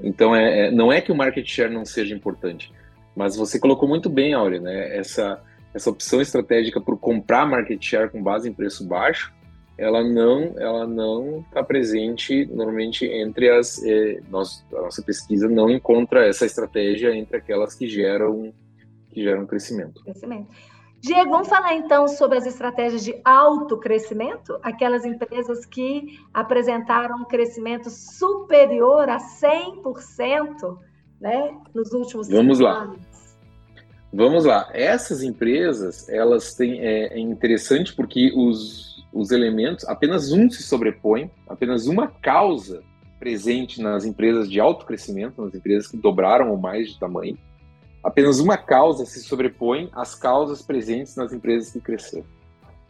Então, 0.03 0.35
é, 0.35 0.67
é, 0.67 0.71
não 0.71 0.93
é 0.93 1.01
que 1.01 1.13
o 1.13 1.17
market 1.17 1.47
share 1.47 1.73
não 1.73 1.85
seja 1.85 2.15
importante, 2.15 2.73
mas 3.15 3.37
você 3.37 3.59
colocou 3.59 3.89
muito 3.89 4.09
bem, 4.09 4.33
Áurea, 4.33 4.61
né? 4.61 4.97
Essa, 4.97 5.43
essa 5.75 5.91
opção 5.91 6.21
estratégica 6.21 6.81
por 6.81 6.99
comprar 6.99 7.47
market 7.47 7.83
share 7.83 8.11
com 8.11 8.23
base 8.23 8.49
em 8.49 8.53
preço 8.53 8.87
baixo, 8.87 9.33
ela 9.77 10.03
não 10.03 10.55
ela 10.59 10.89
não 10.89 11.39
está 11.41 11.63
presente 11.63 12.45
normalmente 12.47 13.07
entre 13.07 13.49
as 13.49 13.81
eh, 13.85 14.21
nós, 14.29 14.65
a 14.73 14.83
nossa 14.83 15.01
pesquisa 15.03 15.49
não 15.49 15.71
encontra 15.71 16.27
essa 16.27 16.45
estratégia 16.45 17.15
entre 17.15 17.37
aquelas 17.37 17.77
que 17.77 17.87
geram 17.87 18.53
que 19.11 19.23
geram 19.23 19.47
crescimento. 19.47 20.03
Crescimento. 20.03 20.49
Diego, 21.01 21.31
vamos 21.31 21.49
falar 21.49 21.75
então 21.75 22.09
sobre 22.09 22.39
as 22.39 22.47
estratégias 22.47 23.05
de 23.05 23.21
alto 23.25 23.79
crescimento, 23.79 24.59
aquelas 24.63 25.05
empresas 25.05 25.65
que 25.65 26.19
apresentaram 26.35 27.19
um 27.19 27.25
crescimento 27.25 27.89
superior 27.89 29.09
a 29.09 29.19
100%, 29.19 30.79
né, 31.21 31.57
nos 31.75 31.93
últimos 31.93 32.29
Vamos 32.29 32.59
lá. 32.59 32.83
anos. 32.83 32.99
Vamos 34.13 34.45
lá. 34.45 34.69
Essas 34.73 35.23
empresas, 35.23 36.09
elas 36.09 36.55
têm 36.55 36.81
é, 36.81 37.15
é 37.15 37.19
interessante 37.19 37.95
porque 37.95 38.33
os 38.35 38.99
os 39.13 39.31
elementos, 39.31 39.87
apenas 39.87 40.33
um 40.33 40.51
se 40.51 40.63
sobrepõe, 40.63 41.31
apenas 41.49 41.87
uma 41.87 42.09
causa 42.09 42.83
presente 43.19 43.83
nas 43.83 44.05
empresas 44.05 44.49
de 44.49 44.61
alto 44.61 44.87
crescimento, 44.87 45.43
nas 45.43 45.55
empresas 45.55 45.89
que 45.89 45.97
dobraram 45.97 46.51
ou 46.51 46.57
mais 46.57 46.91
de 46.91 46.99
tamanho, 46.99 47.37
apenas 48.09 48.41
uma 48.41 48.57
causa 48.57 49.05
se 49.05 49.23
sobrepõe 49.23 49.91
às 49.93 50.15
causas 50.15 50.63
presentes 50.63 51.15
nas 51.15 51.31
empresas 51.31 51.71
que 51.71 51.79
cresceram. 51.79 52.25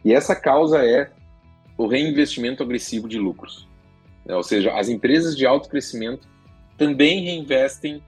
E 0.03 0.13
essa 0.13 0.33
causa 0.33 0.77
é 0.85 1.11
o 1.77 1.87
reinvestimento 1.87 2.63
agressivo 2.63 3.05
de 3.05 3.19
lucros. 3.19 3.67
É, 4.25 4.33
ou 4.33 4.43
seja, 4.43 4.73
as 4.73 4.87
empresas 4.87 5.35
de 5.35 5.45
alto 5.45 5.67
crescimento 5.67 6.25
também 6.77 7.25
reinvestem 7.25 8.01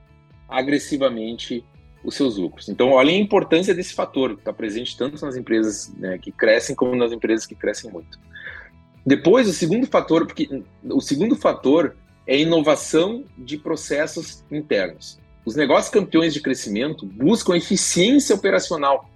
agressivamente 0.48 1.62
os 2.02 2.14
seus 2.14 2.38
lucros. 2.38 2.70
Então, 2.70 2.92
olhem 2.92 3.16
a 3.16 3.22
importância 3.22 3.74
desse 3.74 3.92
fator, 3.92 4.32
que 4.32 4.40
está 4.40 4.52
presente 4.52 4.96
tanto 4.96 5.22
nas 5.22 5.36
empresas 5.36 5.92
né, 5.98 6.16
que 6.16 6.32
crescem 6.32 6.74
como 6.74 6.96
nas 6.96 7.12
empresas 7.12 7.44
que 7.44 7.54
crescem 7.54 7.90
muito. 7.90 8.18
Depois, 9.04 9.46
o 9.46 9.52
segundo 9.52 9.86
fator, 9.86 10.26
porque 10.26 10.64
o 10.82 11.00
segundo 11.00 11.36
fator 11.36 11.94
é 12.26 12.38
inovação 12.38 13.24
de 13.36 13.58
processos 13.58 14.42
internos. 14.50 15.20
Os 15.44 15.56
negócios 15.56 15.92
campeões 15.92 16.32
de 16.32 16.40
crescimento 16.40 17.04
buscam 17.04 17.56
eficiência 17.56 18.34
operacional, 18.34 19.10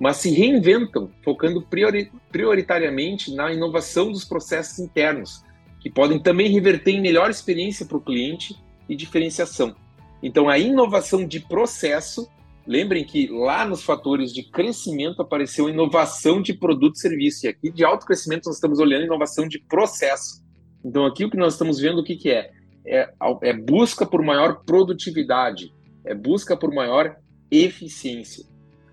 mas 0.00 0.18
se 0.18 0.30
reinventam, 0.30 1.10
focando 1.24 1.62
priori 1.62 2.10
prioritariamente 2.30 3.34
na 3.34 3.52
inovação 3.52 4.10
dos 4.10 4.24
processos 4.24 4.78
internos, 4.78 5.44
que 5.80 5.90
podem 5.90 6.18
também 6.18 6.50
reverter 6.50 6.92
em 6.92 7.00
melhor 7.00 7.30
experiência 7.30 7.84
para 7.84 7.96
o 7.96 8.00
cliente 8.00 8.56
e 8.88 8.94
diferenciação. 8.94 9.74
Então, 10.22 10.48
a 10.48 10.56
inovação 10.56 11.26
de 11.26 11.40
processo, 11.40 12.28
lembrem 12.64 13.04
que 13.04 13.26
lá 13.26 13.64
nos 13.64 13.82
fatores 13.82 14.32
de 14.32 14.44
crescimento 14.44 15.20
apareceu 15.20 15.68
inovação 15.68 16.40
de 16.40 16.52
produto 16.52 16.94
e 16.94 17.00
serviço, 17.00 17.46
e 17.46 17.48
aqui 17.48 17.72
de 17.72 17.84
alto 17.84 18.06
crescimento 18.06 18.46
nós 18.46 18.54
estamos 18.54 18.78
olhando 18.78 19.04
inovação 19.04 19.48
de 19.48 19.58
processo. 19.58 20.42
Então, 20.84 21.04
aqui 21.04 21.24
o 21.24 21.30
que 21.30 21.36
nós 21.36 21.54
estamos 21.54 21.80
vendo, 21.80 22.00
o 22.00 22.04
que, 22.04 22.14
que 22.14 22.30
é? 22.30 22.52
É? 22.86 23.12
É 23.42 23.52
busca 23.52 24.04
por 24.04 24.22
maior 24.22 24.62
produtividade, 24.64 25.72
é 26.04 26.14
busca 26.14 26.56
por 26.56 26.72
maior 26.72 27.16
eficiência. 27.50 28.44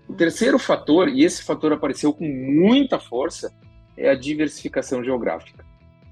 O 0.08 0.14
terceiro 0.14 0.58
fator, 0.58 1.08
e 1.08 1.24
esse 1.24 1.42
fator 1.42 1.72
apareceu 1.72 2.12
com 2.12 2.24
muita 2.24 2.98
força, 2.98 3.52
é 3.96 4.10
a 4.10 4.14
diversificação 4.14 5.04
geográfica. 5.04 5.64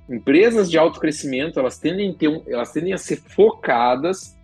Empresas 0.08 0.70
de 0.70 0.78
alto 0.78 1.00
crescimento, 1.00 1.58
elas 1.58 1.78
tendem, 1.78 2.16
um, 2.22 2.42
elas 2.46 2.72
tendem 2.72 2.92
a 2.92 2.98
ser 2.98 3.16
focadas 3.16 4.36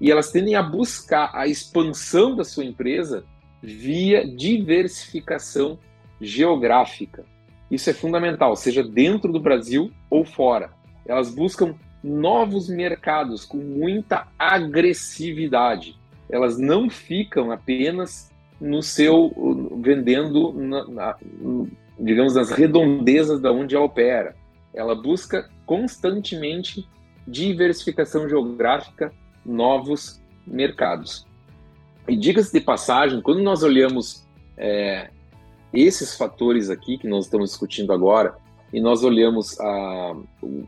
e 0.00 0.10
elas 0.10 0.30
tendem 0.30 0.54
a 0.54 0.62
buscar 0.62 1.30
a 1.34 1.46
expansão 1.46 2.36
da 2.36 2.44
sua 2.44 2.64
empresa 2.64 3.24
via 3.62 4.26
diversificação 4.26 5.78
geográfica. 6.20 7.24
Isso 7.70 7.90
é 7.90 7.92
fundamental, 7.92 8.54
seja 8.56 8.82
dentro 8.82 9.32
do 9.32 9.40
Brasil 9.40 9.90
ou 10.08 10.24
fora. 10.24 10.70
Elas 11.04 11.34
buscam 11.34 11.74
novos 12.02 12.68
mercados 12.68 13.44
com 13.44 13.58
muita 13.58 14.28
agressividade. 14.38 15.98
Elas 16.30 16.58
não 16.58 16.88
ficam 16.88 17.50
apenas 17.50 18.30
no 18.60 18.82
seu 18.82 19.32
vendendo, 19.82 20.52
na, 20.52 20.88
na, 20.88 21.16
digamos, 21.98 22.34
nas 22.34 22.50
redondezas 22.50 23.40
da 23.40 23.52
onde 23.52 23.74
ela 23.74 23.84
opera. 23.84 24.34
Ela 24.74 24.94
busca 24.94 25.48
constantemente 25.64 26.88
diversificação 27.26 28.28
geográfica 28.28 29.12
novos 29.44 30.20
mercados. 30.46 31.26
E 32.06 32.16
diga-se 32.16 32.52
de 32.52 32.60
passagem, 32.60 33.20
quando 33.20 33.42
nós 33.42 33.62
olhamos 33.62 34.26
é, 34.56 35.10
esses 35.72 36.16
fatores 36.16 36.70
aqui 36.70 36.96
que 36.96 37.06
nós 37.06 37.24
estamos 37.26 37.50
discutindo 37.50 37.92
agora, 37.92 38.36
e 38.72 38.80
nós 38.80 39.02
olhamos 39.02 39.58
a, 39.60 40.16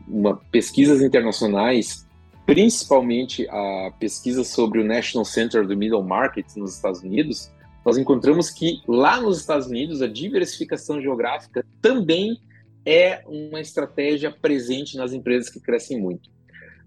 uma, 0.07 0.37
pesquisas 0.51 1.01
internacionais, 1.01 2.07
principalmente 2.45 3.47
a 3.49 3.91
pesquisa 3.99 4.43
sobre 4.43 4.79
o 4.79 4.83
National 4.83 5.25
Center 5.25 5.67
do 5.67 5.77
Middle 5.77 6.03
Market 6.03 6.45
nos 6.55 6.75
Estados 6.75 7.01
Unidos, 7.01 7.51
nós 7.85 7.97
encontramos 7.97 8.49
que 8.49 8.81
lá 8.87 9.19
nos 9.19 9.39
Estados 9.39 9.67
Unidos 9.67 10.01
a 10.01 10.07
diversificação 10.07 11.01
geográfica 11.01 11.65
também 11.81 12.37
é 12.85 13.23
uma 13.27 13.59
estratégia 13.59 14.31
presente 14.31 14.97
nas 14.97 15.13
empresas 15.13 15.49
que 15.49 15.59
crescem 15.59 15.99
muito. 15.99 16.29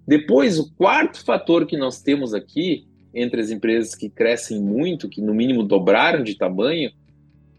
Depois, 0.07 0.59
o 0.59 0.71
quarto 0.75 1.25
fator 1.25 1.67
que 1.67 1.77
nós 1.77 2.03
temos 2.03 2.35
aqui, 2.35 2.87
entre 3.15 3.41
as 3.41 3.51
empresas 3.51 3.95
que 3.95 4.11
crescem 4.11 4.61
muito, 4.61 5.09
que 5.09 5.21
no 5.21 5.33
mínimo 5.33 5.63
dobraram 5.63 6.23
de 6.23 6.35
tamanho, 6.37 6.93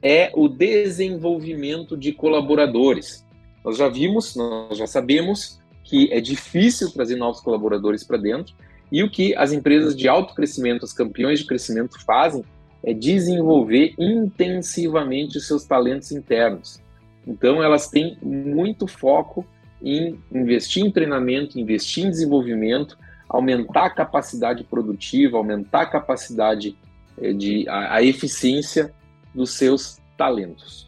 é 0.01 0.31
o 0.35 0.47
desenvolvimento 0.47 1.97
de 1.97 2.11
colaboradores. 2.11 3.24
Nós 3.65 3.77
já 3.77 3.89
vimos, 3.89 4.35
nós 4.35 4.77
já 4.77 4.85
sabemos 4.85 5.59
que 5.83 6.11
é 6.13 6.21
difícil 6.21 6.91
trazer 6.91 7.15
novos 7.15 7.41
colaboradores 7.41 8.03
para 8.03 8.17
dentro, 8.17 8.53
e 8.91 9.01
o 9.01 9.09
que 9.09 9.35
as 9.35 9.51
empresas 9.51 9.95
de 9.95 10.07
alto 10.07 10.35
crescimento, 10.35 10.83
os 10.83 10.93
campeões 10.93 11.39
de 11.39 11.47
crescimento 11.47 11.99
fazem 12.05 12.45
é 12.83 12.93
desenvolver 12.93 13.95
intensivamente 13.97 15.39
os 15.39 15.47
seus 15.47 15.65
talentos 15.65 16.11
internos. 16.11 16.79
Então, 17.25 17.63
elas 17.63 17.89
têm 17.89 18.15
muito 18.21 18.85
foco 18.85 19.43
em 19.81 20.19
investir 20.31 20.85
em 20.85 20.91
treinamento, 20.91 21.59
investir 21.59 22.05
em 22.05 22.11
desenvolvimento, 22.11 22.95
aumentar 23.27 23.85
a 23.85 23.89
capacidade 23.89 24.63
produtiva, 24.63 25.37
aumentar 25.37 25.81
a 25.81 25.87
capacidade 25.87 26.77
eh, 27.19 27.33
de 27.33 27.67
a, 27.67 27.95
a 27.95 28.03
eficiência 28.03 28.93
dos 29.33 29.51
seus 29.51 29.97
talentos. 30.15 30.87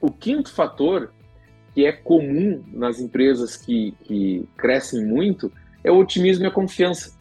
O 0.00 0.10
quinto 0.10 0.52
fator 0.52 1.12
que 1.76 1.84
é 1.84 1.92
comum 1.92 2.64
nas 2.72 2.98
empresas 2.98 3.54
que, 3.54 3.92
que 4.04 4.48
crescem 4.56 5.04
muito 5.04 5.52
é 5.84 5.92
o 5.92 5.98
otimismo 5.98 6.44
e 6.44 6.46
a 6.46 6.50
confiança. 6.50 7.14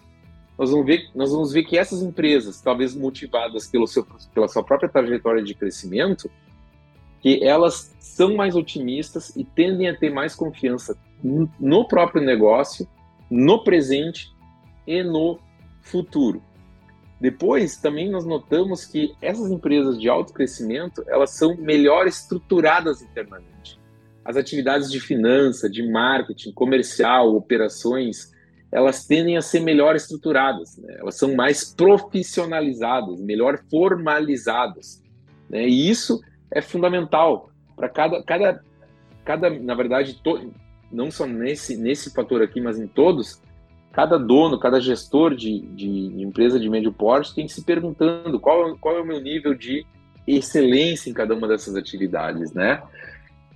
Nós 0.57 0.71
vamos 0.71 0.85
ver, 0.85 1.09
nós 1.13 1.29
vamos 1.29 1.51
ver 1.51 1.65
que 1.65 1.77
essas 1.77 2.01
empresas, 2.01 2.61
talvez 2.61 2.95
motivadas 2.95 3.67
pelo 3.67 3.85
seu, 3.85 4.07
pela 4.33 4.47
sua 4.47 4.63
própria 4.63 4.87
trajetória 4.87 5.43
de 5.43 5.53
crescimento, 5.53 6.31
que 7.19 7.43
elas 7.43 7.93
são 7.99 8.33
mais 8.33 8.55
otimistas 8.55 9.35
e 9.35 9.43
tendem 9.43 9.89
a 9.89 9.97
ter 9.97 10.09
mais 10.09 10.33
confiança 10.33 10.97
no 11.59 11.85
próprio 11.85 12.23
negócio, 12.23 12.87
no 13.29 13.61
presente 13.61 14.33
e 14.87 15.03
no 15.03 15.37
futuro. 15.81 16.41
Depois, 17.19 17.75
também 17.75 18.09
nós 18.09 18.25
notamos 18.25 18.85
que 18.85 19.13
essas 19.21 19.51
empresas 19.51 19.99
de 19.99 20.07
alto 20.07 20.31
crescimento, 20.31 21.03
elas 21.07 21.31
são 21.31 21.57
melhor 21.57 22.07
estruturadas 22.07 23.01
internamente. 23.01 23.83
As 24.25 24.35
atividades 24.35 24.91
de 24.91 24.99
finança, 24.99 25.69
de 25.69 25.87
marketing, 25.87 26.51
comercial, 26.51 27.35
operações, 27.35 28.33
elas 28.71 29.05
tendem 29.05 29.37
a 29.37 29.41
ser 29.41 29.61
melhor 29.61 29.95
estruturadas, 29.95 30.77
né? 30.77 30.97
elas 30.99 31.15
são 31.15 31.35
mais 31.35 31.73
profissionalizadas, 31.73 33.21
melhor 33.21 33.59
formalizadas. 33.69 35.01
Né? 35.49 35.67
E 35.67 35.89
isso 35.89 36.19
é 36.51 36.61
fundamental 36.61 37.49
para 37.75 37.87
cada, 37.87 38.23
cada, 38.23 38.61
cada, 39.23 39.49
na 39.49 39.75
verdade, 39.75 40.19
to, 40.21 40.51
não 40.91 41.11
só 41.11 41.25
nesse, 41.25 41.77
nesse 41.77 42.13
fator 42.13 42.41
aqui, 42.41 42.59
mas 42.59 42.79
em 42.79 42.87
todos, 42.87 43.41
cada 43.91 44.17
dono, 44.17 44.59
cada 44.59 44.79
gestor 44.81 45.35
de, 45.35 45.61
de, 45.67 45.87
empresa 46.21 46.59
de 46.59 46.69
médio 46.69 46.91
porte 46.91 47.33
tem 47.33 47.45
que 47.45 47.53
se 47.53 47.63
perguntando 47.63 48.39
qual, 48.39 48.77
qual 48.77 48.97
é 48.97 49.01
o 49.01 49.05
meu 49.05 49.21
nível 49.21 49.53
de 49.53 49.85
excelência 50.27 51.09
em 51.09 51.13
cada 51.13 51.33
uma 51.33 51.47
dessas 51.47 51.75
atividades, 51.75 52.51
né? 52.51 52.81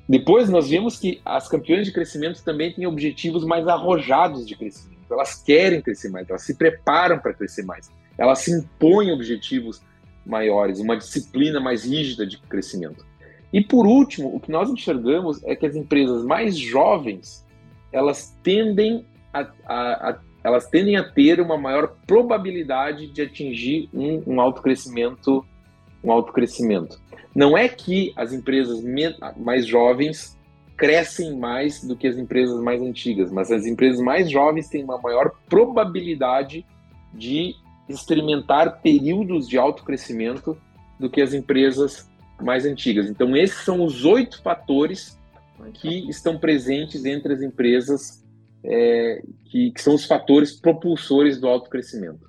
Depois 0.09 0.49
nós 0.49 0.67
vimos 0.67 0.97
que 0.97 1.21
as 1.23 1.47
campeões 1.47 1.85
de 1.85 1.93
crescimento 1.93 2.43
também 2.43 2.73
têm 2.73 2.87
objetivos 2.87 3.45
mais 3.45 3.67
arrojados 3.67 4.47
de 4.47 4.55
crescimento. 4.55 5.13
Elas 5.13 5.35
querem 5.35 5.81
crescer 5.83 6.09
mais, 6.09 6.27
elas 6.27 6.41
se 6.41 6.55
preparam 6.55 7.19
para 7.19 7.31
crescer 7.31 7.63
mais. 7.63 7.91
Elas 8.17 8.39
se 8.39 8.51
impõem 8.51 9.11
objetivos 9.11 9.83
maiores, 10.25 10.79
uma 10.79 10.97
disciplina 10.97 11.59
mais 11.59 11.85
rígida 11.85 12.25
de 12.25 12.39
crescimento. 12.39 13.05
E 13.53 13.61
por 13.61 13.85
último, 13.85 14.35
o 14.35 14.39
que 14.39 14.51
nós 14.51 14.67
enxergamos 14.67 15.43
é 15.43 15.55
que 15.55 15.67
as 15.67 15.75
empresas 15.75 16.23
mais 16.25 16.57
jovens 16.57 17.45
elas 17.91 18.35
tendem 18.43 19.05
a, 19.31 19.41
a, 19.65 20.09
a 20.09 20.19
elas 20.43 20.67
tendem 20.67 20.95
a 20.95 21.03
ter 21.03 21.41
uma 21.41 21.57
maior 21.57 21.95
probabilidade 22.07 23.07
de 23.07 23.21
atingir 23.21 23.89
um, 23.93 24.23
um 24.25 24.41
alto 24.41 24.61
crescimento 24.61 25.45
um 26.03 26.11
alto 26.11 26.31
crescimento. 26.31 26.99
Não 27.35 27.57
é 27.57 27.67
que 27.67 28.13
as 28.15 28.33
empresas 28.33 28.83
mais 29.37 29.65
jovens 29.65 30.37
crescem 30.75 31.37
mais 31.37 31.83
do 31.83 31.95
que 31.95 32.07
as 32.07 32.17
empresas 32.17 32.59
mais 32.61 32.81
antigas, 32.81 33.31
mas 33.31 33.51
as 33.51 33.65
empresas 33.65 33.99
mais 34.01 34.29
jovens 34.31 34.69
têm 34.69 34.83
uma 34.83 34.97
maior 34.97 35.31
probabilidade 35.49 36.65
de 37.13 37.53
experimentar 37.87 38.81
períodos 38.81 39.47
de 39.47 39.57
alto 39.57 39.83
crescimento 39.83 40.57
do 40.99 41.09
que 41.09 41.21
as 41.21 41.33
empresas 41.33 42.09
mais 42.41 42.65
antigas. 42.65 43.09
Então, 43.09 43.35
esses 43.35 43.63
são 43.63 43.83
os 43.83 44.05
oito 44.05 44.41
fatores 44.41 45.19
que 45.73 46.09
estão 46.09 46.37
presentes 46.37 47.03
entre 47.03 47.33
as 47.33 47.41
empresas, 47.41 48.23
é, 48.63 49.21
que, 49.45 49.71
que 49.71 49.81
são 49.81 49.95
os 49.95 50.05
fatores 50.05 50.53
propulsores 50.53 51.39
do 51.39 51.47
alto 51.47 51.69
crescimento 51.69 52.28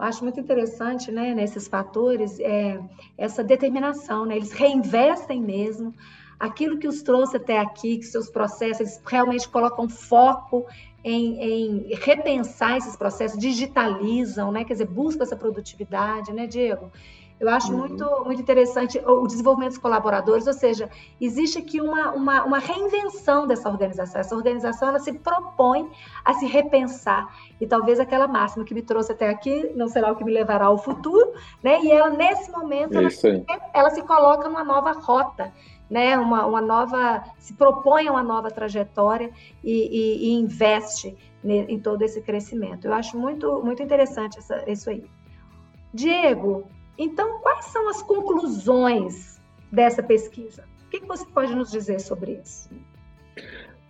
acho 0.00 0.22
muito 0.24 0.40
interessante, 0.40 1.12
né, 1.12 1.34
nesses 1.34 1.68
fatores, 1.68 2.38
é, 2.40 2.80
essa 3.16 3.44
determinação, 3.44 4.24
né? 4.26 4.36
Eles 4.36 4.52
reinvestem 4.52 5.40
mesmo 5.40 5.94
aquilo 6.38 6.78
que 6.78 6.88
os 6.88 7.02
trouxe 7.02 7.36
até 7.36 7.58
aqui, 7.58 7.98
que 7.98 8.04
seus 8.04 8.30
processos 8.30 8.98
realmente 9.06 9.46
colocam 9.48 9.88
foco 9.88 10.66
em, 11.04 11.42
em, 11.42 11.94
repensar 11.94 12.78
esses 12.78 12.96
processos, 12.96 13.38
digitalizam, 13.38 14.50
né? 14.50 14.64
Quer 14.64 14.74
dizer, 14.74 14.86
buscam 14.86 15.22
essa 15.22 15.36
produtividade, 15.36 16.32
né, 16.32 16.46
Diego? 16.46 16.90
Eu 17.40 17.48
acho 17.48 17.72
uhum. 17.72 17.78
muito, 17.78 18.24
muito 18.26 18.42
interessante 18.42 18.98
o 18.98 19.26
desenvolvimento 19.26 19.70
dos 19.70 19.78
colaboradores, 19.78 20.46
ou 20.46 20.52
seja, 20.52 20.90
existe 21.18 21.58
aqui 21.58 21.80
uma, 21.80 22.12
uma, 22.12 22.44
uma, 22.44 22.58
reinvenção 22.58 23.46
dessa 23.46 23.66
organização. 23.70 24.20
Essa 24.20 24.36
organização 24.36 24.90
ela 24.90 24.98
se 24.98 25.14
propõe 25.14 25.90
a 26.22 26.34
se 26.34 26.44
repensar. 26.44 27.34
E 27.58 27.66
talvez 27.66 27.98
aquela 27.98 28.28
máxima 28.28 28.62
que 28.62 28.74
me 28.74 28.82
trouxe 28.82 29.12
até 29.12 29.30
aqui 29.30 29.72
não 29.74 29.88
será 29.88 30.12
o 30.12 30.16
que 30.16 30.22
me 30.22 30.30
levará 30.30 30.66
ao 30.66 30.76
futuro, 30.76 31.32
né? 31.62 31.80
E 31.82 31.90
ela, 31.90 32.10
nesse 32.10 32.50
momento, 32.50 32.98
ela, 32.98 33.08
ela, 33.72 33.90
se 33.90 34.02
coloca 34.02 34.46
numa 34.46 34.62
nova 34.62 34.92
rota. 34.92 35.50
Né, 35.88 36.16
uma, 36.16 36.46
uma 36.46 36.60
nova, 36.60 37.24
se 37.36 37.52
propõe 37.54 38.06
a 38.06 38.12
uma 38.12 38.22
nova 38.22 38.48
trajetória 38.48 39.28
e, 39.64 39.72
e, 39.72 40.28
e 40.28 40.32
investe 40.34 41.16
em 41.44 41.80
todo 41.80 42.02
esse 42.02 42.22
crescimento. 42.22 42.84
Eu 42.84 42.92
acho 42.92 43.18
muito, 43.18 43.60
muito 43.64 43.82
interessante 43.82 44.38
essa, 44.38 44.70
isso 44.70 44.88
aí. 44.88 45.02
Diego, 45.92 46.68
então, 46.98 47.38
quais 47.40 47.66
são 47.66 47.88
as 47.88 48.02
conclusões 48.02 49.40
dessa 49.70 50.02
pesquisa? 50.02 50.64
O 50.86 50.90
que 50.90 51.06
você 51.06 51.24
pode 51.24 51.54
nos 51.54 51.70
dizer 51.70 52.00
sobre 52.00 52.40
isso? 52.44 52.68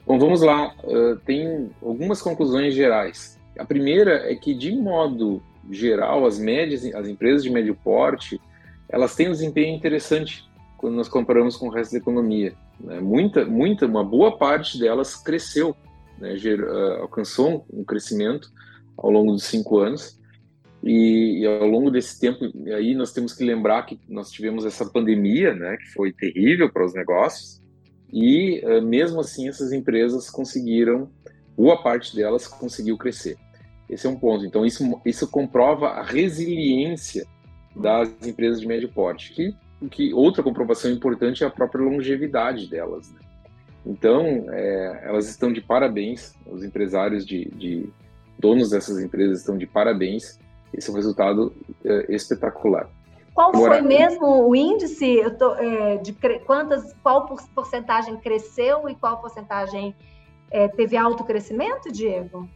Bom, 0.07 0.19
vamos 0.19 0.43
lá. 0.43 0.75
Uh, 0.85 1.17
tem 1.25 1.71
algumas 1.83 2.21
conclusões 2.21 2.75
gerais. 2.75 3.39
A 3.59 3.65
primeira 3.65 4.31
é 4.31 4.35
que, 4.35 4.55
de 4.55 4.75
modo 4.75 5.43
geral, 5.71 6.27
as 6.27 6.39
médias, 6.39 6.85
as 6.95 7.09
empresas 7.09 7.43
de 7.43 7.51
médio 7.51 7.75
porte, 7.75 8.41
elas 8.89 9.15
têm 9.15 9.29
um 9.29 9.33
desempenho 9.33 9.75
interessante 9.75 10.49
quando 10.77 10.95
nós 10.95 11.09
comparamos 11.09 11.57
com 11.57 11.69
o 11.69 11.71
resto 11.71 11.93
da 11.93 11.99
economia. 11.99 12.55
Né? 12.81 13.01
Muita, 13.01 13.45
muita, 13.45 13.87
uma 13.87 14.03
boa 14.03 14.37
parte 14.37 14.79
delas 14.79 15.15
cresceu, 15.15 15.77
né? 16.19 16.37
Ger, 16.37 16.63
uh, 16.63 17.03
alcançou 17.03 17.65
um 17.73 17.85
crescimento 17.85 18.51
ao 18.97 19.11
longo 19.11 19.33
dos 19.33 19.45
cinco 19.45 19.79
anos. 19.79 20.20
E, 20.83 21.41
e, 21.41 21.47
ao 21.47 21.67
longo 21.67 21.91
desse 21.91 22.19
tempo, 22.19 22.45
aí 22.75 22.95
nós 22.95 23.13
temos 23.13 23.35
que 23.35 23.45
lembrar 23.45 23.85
que 23.85 24.01
nós 24.09 24.31
tivemos 24.31 24.65
essa 24.65 24.87
pandemia, 24.87 25.55
né, 25.55 25.77
que 25.77 25.93
foi 25.93 26.13
terrível 26.13 26.73
para 26.73 26.85
os 26.85 26.95
negócios, 26.95 27.61
e 28.13 28.63
uh, 28.65 28.83
mesmo 28.83 29.21
assim 29.21 29.49
essas 29.49 29.73
empresas 29.73 30.31
conseguiram, 30.31 31.11
boa 31.57 31.83
parte 31.83 32.17
delas 32.17 32.47
conseguiu 32.47 32.97
crescer. 32.97 33.37
Esse 33.89 34.07
é 34.07 34.11
um 34.11 34.17
ponto. 34.17 34.45
Então 34.45 34.65
isso, 34.65 35.01
isso 35.05 35.29
comprova 35.29 35.89
a 35.89 36.03
resiliência 36.03 37.27
das 37.77 38.11
empresas 38.27 38.61
de 38.61 38.67
médio 38.67 38.89
porte, 38.89 39.33
que, 39.33 39.55
que 39.91 40.15
outra 40.15 40.43
comprovação 40.43 40.91
importante 40.91 41.45
é 41.45 41.47
a 41.47 41.51
própria 41.51 41.85
longevidade 41.85 42.69
delas. 42.69 43.13
Né? 43.13 43.21
Então, 43.85 44.47
é, 44.51 45.03
elas 45.05 45.29
estão 45.29 45.53
de 45.53 45.61
parabéns, 45.61 46.35
os 46.47 46.65
empresários 46.65 47.25
de, 47.25 47.47
de 47.51 47.89
donos 48.39 48.71
dessas 48.71 49.03
empresas 49.03 49.41
estão 49.41 49.57
de 49.57 49.67
parabéns, 49.67 50.39
esse 50.73 50.89
é 50.89 50.93
um 50.93 50.97
resultado 50.97 51.53
é, 51.85 52.15
espetacular. 52.15 52.89
Qual 53.35 53.51
Agora, 53.51 53.79
foi 53.79 53.83
mesmo 53.83 54.49
o 54.49 54.55
índice 54.55 55.19
tô, 55.39 55.55
é, 55.55 55.99
de 55.99 56.13
quantas, 56.45 56.95
qual 57.03 57.27
porcentagem 57.55 58.17
cresceu 58.17 58.89
e 58.89 58.95
qual 58.95 59.21
porcentagem 59.21 59.95
é, 60.51 60.69
teve 60.69 60.97
alto 60.97 61.25
crescimento, 61.25 61.91
Diego? 61.93 62.49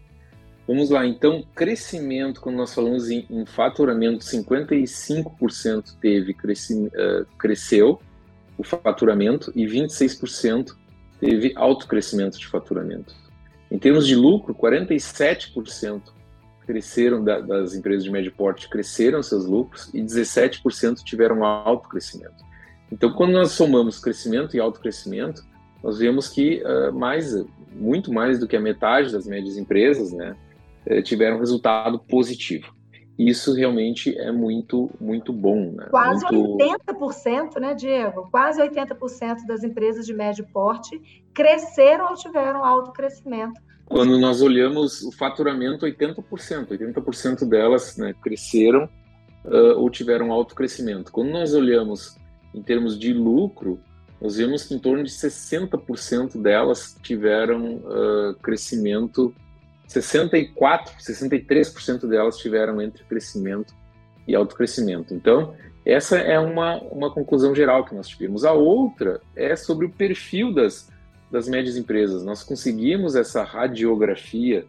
Vamos 0.67 0.89
lá, 0.89 1.07
então, 1.07 1.45
crescimento, 1.55 2.41
quando 2.41 2.57
nós 2.57 2.75
falamos 2.75 3.11
em, 3.11 3.27
em 3.29 3.45
faturamento, 3.45 4.25
55% 4.25 5.97
teve 6.01 6.33
cresci, 6.33 6.87
uh, 6.87 7.27
cresceu 7.39 8.01
o 8.57 8.65
faturamento 8.65 9.53
e 9.55 9.67
26% 9.67 10.75
teve 11.21 11.53
alto 11.55 11.87
crescimento 11.87 12.39
de 12.39 12.47
faturamento. 12.47 13.15
Em 13.71 13.79
termos 13.79 14.07
de 14.07 14.15
lucro, 14.15 14.55
47% 14.55 16.14
cresceram 16.67 17.23
da, 17.23 17.41
das 17.41 17.75
empresas 17.75 18.05
de 18.05 18.11
médio 18.11 18.33
porte 18.33 18.69
cresceram 18.69 19.23
seus 19.23 19.47
lucros 19.47 19.91
e 19.93 20.01
17% 20.01 21.03
tiveram 21.05 21.45
alto 21.45 21.89
crescimento. 21.89 22.45
Então, 22.91 23.13
quando 23.13 23.33
nós 23.33 23.53
somamos 23.53 23.99
crescimento 23.99 24.57
e 24.57 24.61
alto 24.61 24.81
crescimento, 24.81 25.43
nós 25.83 25.99
vemos 25.99 26.29
que 26.29 26.63
uh, 26.63 26.93
mais, 26.93 27.35
muito 27.73 28.13
mais 28.13 28.39
do 28.39 28.47
que 28.47 28.57
a 28.57 28.61
metade 28.61 29.13
das 29.13 29.27
médias 29.27 29.57
empresas, 29.57 30.13
né, 30.13 30.37
eh, 30.87 31.03
tiveram 31.03 31.39
resultado 31.39 31.99
positivo. 31.99 32.73
Isso 33.19 33.53
realmente 33.55 34.17
é 34.19 34.33
muito, 34.33 34.91
muito 35.01 35.33
bom. 35.33 35.73
Né? 35.73 35.87
Quase 35.91 36.25
muito... 36.33 36.59
80%, 36.59 37.61
né, 37.61 37.75
Diego? 37.75 38.29
Quase 38.31 38.61
80% 38.61 39.47
das 39.47 39.63
empresas 39.63 40.05
de 40.05 40.13
médio 40.13 40.47
porte 40.53 41.01
cresceram 41.33 42.11
ou 42.11 42.15
tiveram 42.15 42.65
alto 42.65 42.93
crescimento 42.93 43.61
quando 43.87 44.19
nós 44.19 44.41
olhamos 44.41 45.03
o 45.03 45.13
faturamento, 45.13 45.87
80%, 45.87 46.69
80% 46.69 47.49
delas 47.49 47.97
né, 47.97 48.15
cresceram 48.23 48.89
uh, 49.45 49.79
ou 49.79 49.91
tiveram 49.91 50.33
alto 50.33 50.55
crescimento. 50.55 51.13
Quando 51.13 51.31
nós 51.31 51.55
olhamos 51.55 52.17
em 52.55 52.63
termos 52.63 52.99
de 52.99 53.13
lucro, 53.13 53.79
nós 54.21 54.37
vemos 54.37 54.65
que 54.65 54.75
em 54.75 54.79
torno 54.79 55.05
de 55.05 55.11
60% 55.11 56.41
delas 56.41 56.97
tiveram 57.03 57.77
uh, 57.77 58.35
crescimento, 58.43 59.35
64, 59.87 60.95
63% 60.99 62.09
delas 62.09 62.39
tiveram 62.39 62.81
entre 62.81 63.05
crescimento 63.05 63.75
e 64.27 64.35
alto 64.35 64.57
crescimento. 64.57 65.13
Então, 65.13 65.55
essa 65.85 66.17
é 66.17 66.39
uma, 66.39 66.81
uma 66.85 67.13
conclusão 67.13 67.55
geral 67.55 67.85
que 67.85 67.95
nós 67.95 68.09
tivemos. 68.09 68.45
A 68.45 68.53
outra 68.53 69.21
é 69.37 69.55
sobre 69.55 69.85
o 69.85 69.91
perfil 69.91 70.55
das, 70.55 70.91
das 71.31 71.49
médias 71.49 71.77
empresas. 71.77 72.25
Nós 72.25 72.43
conseguimos 72.43 73.15
essa 73.15 73.43
radiografia 73.43 74.67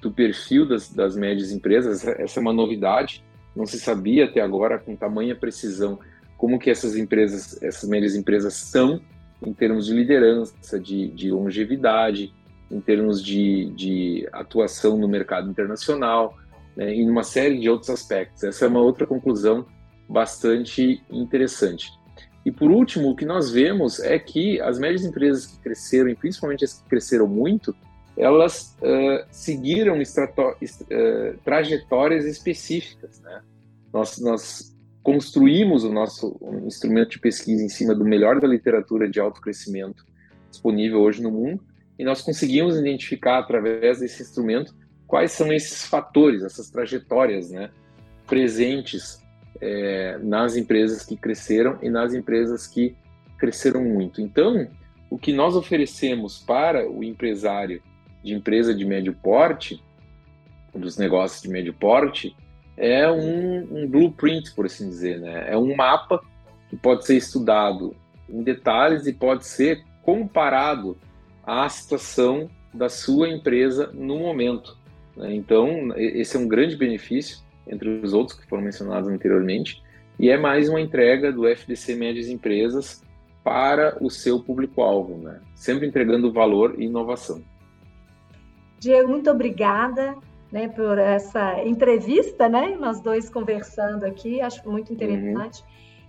do 0.00 0.10
perfil 0.10 0.66
das, 0.66 0.92
das 0.92 1.16
médias 1.16 1.52
empresas, 1.52 2.06
essa 2.06 2.38
é 2.38 2.42
uma 2.42 2.52
novidade, 2.52 3.24
não 3.54 3.66
se 3.66 3.78
sabia 3.78 4.24
até 4.24 4.40
agora 4.40 4.78
com 4.78 4.96
tamanha 4.96 5.34
precisão 5.34 5.98
como 6.36 6.58
que 6.58 6.70
essas 6.70 6.96
empresas, 6.96 7.62
essas 7.62 7.88
médias 7.88 8.16
empresas 8.16 8.54
são 8.54 9.00
em 9.40 9.52
termos 9.52 9.86
de 9.86 9.94
liderança, 9.94 10.78
de, 10.78 11.08
de 11.08 11.30
longevidade, 11.30 12.34
em 12.70 12.80
termos 12.80 13.22
de, 13.22 13.70
de, 13.76 14.28
atuação 14.32 14.96
no 14.96 15.06
mercado 15.06 15.48
internacional, 15.48 16.36
né, 16.76 16.96
e 16.96 17.08
uma 17.08 17.22
série 17.22 17.60
de 17.60 17.68
outros 17.68 17.90
aspectos. 17.90 18.42
Essa 18.42 18.64
é 18.64 18.68
uma 18.68 18.80
outra 18.80 19.06
conclusão 19.06 19.66
bastante 20.08 21.02
interessante. 21.10 21.92
E 22.44 22.50
por 22.50 22.70
último, 22.70 23.10
o 23.10 23.16
que 23.16 23.24
nós 23.24 23.50
vemos 23.50 24.00
é 24.00 24.18
que 24.18 24.60
as 24.60 24.78
médias 24.78 25.04
empresas 25.04 25.46
que 25.46 25.58
cresceram, 25.60 26.08
e 26.08 26.14
principalmente 26.14 26.64
as 26.64 26.74
que 26.74 26.88
cresceram 26.88 27.28
muito, 27.28 27.74
elas 28.16 28.76
uh, 28.80 29.24
seguiram 29.30 29.98
uh, 29.98 31.38
trajetórias 31.44 32.24
específicas. 32.24 33.20
Né? 33.20 33.42
Nós, 33.92 34.18
nós 34.18 34.76
construímos 35.02 35.84
o 35.84 35.92
nosso 35.92 36.36
instrumento 36.66 37.10
de 37.10 37.20
pesquisa 37.20 37.62
em 37.62 37.68
cima 37.68 37.94
do 37.94 38.04
melhor 38.04 38.40
da 38.40 38.48
literatura 38.48 39.08
de 39.08 39.20
alto 39.20 39.40
crescimento 39.40 40.04
disponível 40.50 41.00
hoje 41.00 41.22
no 41.22 41.30
mundo, 41.30 41.62
e 41.98 42.04
nós 42.04 42.20
conseguimos 42.20 42.76
identificar 42.76 43.38
através 43.38 44.00
desse 44.00 44.22
instrumento 44.22 44.74
quais 45.06 45.32
são 45.32 45.52
esses 45.52 45.84
fatores, 45.84 46.42
essas 46.42 46.68
trajetórias, 46.70 47.50
né, 47.50 47.70
presentes 48.26 49.21
é, 49.60 50.18
nas 50.22 50.56
empresas 50.56 51.04
que 51.04 51.16
cresceram 51.16 51.78
e 51.82 51.88
nas 51.88 52.14
empresas 52.14 52.66
que 52.66 52.94
cresceram 53.38 53.82
muito. 53.82 54.20
Então, 54.20 54.68
o 55.10 55.18
que 55.18 55.32
nós 55.32 55.54
oferecemos 55.56 56.38
para 56.38 56.88
o 56.88 57.02
empresário 57.04 57.82
de 58.22 58.34
empresa 58.34 58.74
de 58.74 58.84
médio 58.84 59.12
porte, 59.12 59.82
dos 60.74 60.96
negócios 60.96 61.42
de 61.42 61.48
médio 61.48 61.74
porte, 61.74 62.34
é 62.76 63.10
um, 63.10 63.66
um 63.70 63.86
blueprint, 63.86 64.54
por 64.54 64.66
assim 64.66 64.88
dizer, 64.88 65.20
né? 65.20 65.46
É 65.48 65.56
um 65.56 65.76
mapa 65.76 66.22
que 66.70 66.76
pode 66.76 67.04
ser 67.04 67.16
estudado 67.16 67.94
em 68.28 68.42
detalhes 68.42 69.06
e 69.06 69.12
pode 69.12 69.46
ser 69.46 69.84
comparado 70.02 70.96
à 71.44 71.68
situação 71.68 72.48
da 72.72 72.88
sua 72.88 73.28
empresa 73.28 73.90
no 73.92 74.18
momento. 74.18 74.76
Né? 75.16 75.34
Então, 75.34 75.92
esse 75.96 76.36
é 76.36 76.40
um 76.40 76.48
grande 76.48 76.76
benefício, 76.76 77.38
entre 77.66 78.00
os 78.02 78.12
outros 78.12 78.38
que 78.38 78.46
foram 78.46 78.62
mencionados 78.62 79.08
anteriormente, 79.08 79.82
e 80.18 80.30
é 80.30 80.36
mais 80.36 80.68
uma 80.68 80.80
entrega 80.80 81.32
do 81.32 81.46
FDC 81.46 81.94
Médias 81.96 82.28
Empresas 82.28 83.02
para 83.42 83.96
o 84.00 84.08
seu 84.10 84.40
público-alvo, 84.40 85.16
né? 85.18 85.40
sempre 85.54 85.86
entregando 85.86 86.32
valor 86.32 86.76
e 86.78 86.84
inovação. 86.84 87.42
Diego, 88.78 89.08
muito 89.08 89.30
obrigada 89.30 90.16
né, 90.50 90.68
por 90.68 90.98
essa 90.98 91.64
entrevista, 91.64 92.48
né? 92.48 92.76
Nós 92.78 93.00
dois 93.00 93.30
conversando 93.30 94.04
aqui, 94.04 94.40
acho 94.40 94.68
muito 94.68 94.90
uhum. 94.90 94.94
interessante. 94.94 95.62
Uhum. 95.62 95.68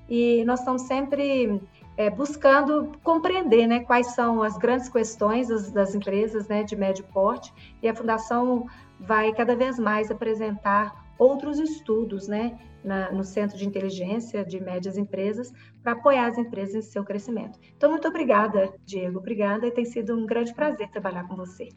E 0.10 0.44
nós 0.46 0.60
estamos 0.60 0.82
sempre 0.84 1.62
é, 1.96 2.10
buscando 2.10 2.92
compreender 3.04 3.68
né, 3.68 3.80
quais 3.82 4.08
são 4.08 4.44
as 4.44 4.58
grandes 4.58 4.90
questões 4.90 5.48
das, 5.48 5.72
das, 5.72 5.96
empresas 5.96 6.48
né, 6.48 6.64
de 6.64 6.76
médio 6.76 7.06
porte, 7.14 7.54
e 7.82 7.88
a 7.88 7.96
Fundação 7.96 8.68
vai 9.00 9.32
cada 9.34 9.56
vez 9.56 9.80
mais 9.80 10.12
apresentar 10.12 11.03
outros 11.18 11.60
estudos 11.60 12.28
né, 12.28 12.58
na, 12.84 13.12
no 13.12 13.24
Centro 13.24 13.58
de 13.58 13.66
Inteligência 13.68 14.44
de 14.44 14.60
Médias 14.60 14.98
Empresas 14.98 15.52
para 15.82 15.94
apoiar 15.94 16.28
as 16.28 16.38
empresas 16.38 16.76
em 16.76 16.82
seu 16.82 17.04
crescimento. 17.04 17.60
Então, 17.76 17.92
muito 17.92 18.08
obrigada, 18.08 18.74
Diego, 18.86 19.20
obrigada, 19.20 19.66
e 19.66 19.72
tem 19.72 19.86
sido 19.86 20.16
um 20.16 20.26
grande 20.26 20.54
prazer 20.54 20.90
trabalhar 20.90 21.28
com 21.28 21.36
você. 21.36 21.70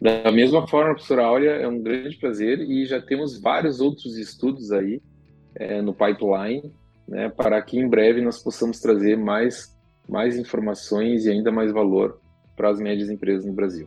Da 0.00 0.30
mesma 0.30 0.66
forma, 0.66 0.94
professora 0.94 1.24
Áurea, 1.24 1.50
é 1.52 1.68
um 1.68 1.80
grande 1.80 2.16
prazer 2.16 2.60
e 2.60 2.84
já 2.84 3.00
temos 3.00 3.40
vários 3.40 3.80
outros 3.80 4.18
estudos 4.18 4.70
aí 4.72 5.00
é, 5.54 5.80
no 5.80 5.94
pipeline, 5.94 6.72
né, 7.06 7.28
para 7.28 7.60
que 7.62 7.78
em 7.78 7.88
breve 7.88 8.20
nós 8.20 8.42
possamos 8.42 8.80
trazer 8.80 9.16
mais, 9.16 9.76
mais 10.08 10.36
informações 10.36 11.24
e 11.26 11.30
ainda 11.30 11.52
mais 11.52 11.72
valor 11.72 12.20
para 12.56 12.70
as 12.70 12.80
médias 12.80 13.08
empresas 13.08 13.46
no 13.46 13.52
Brasil. 13.52 13.86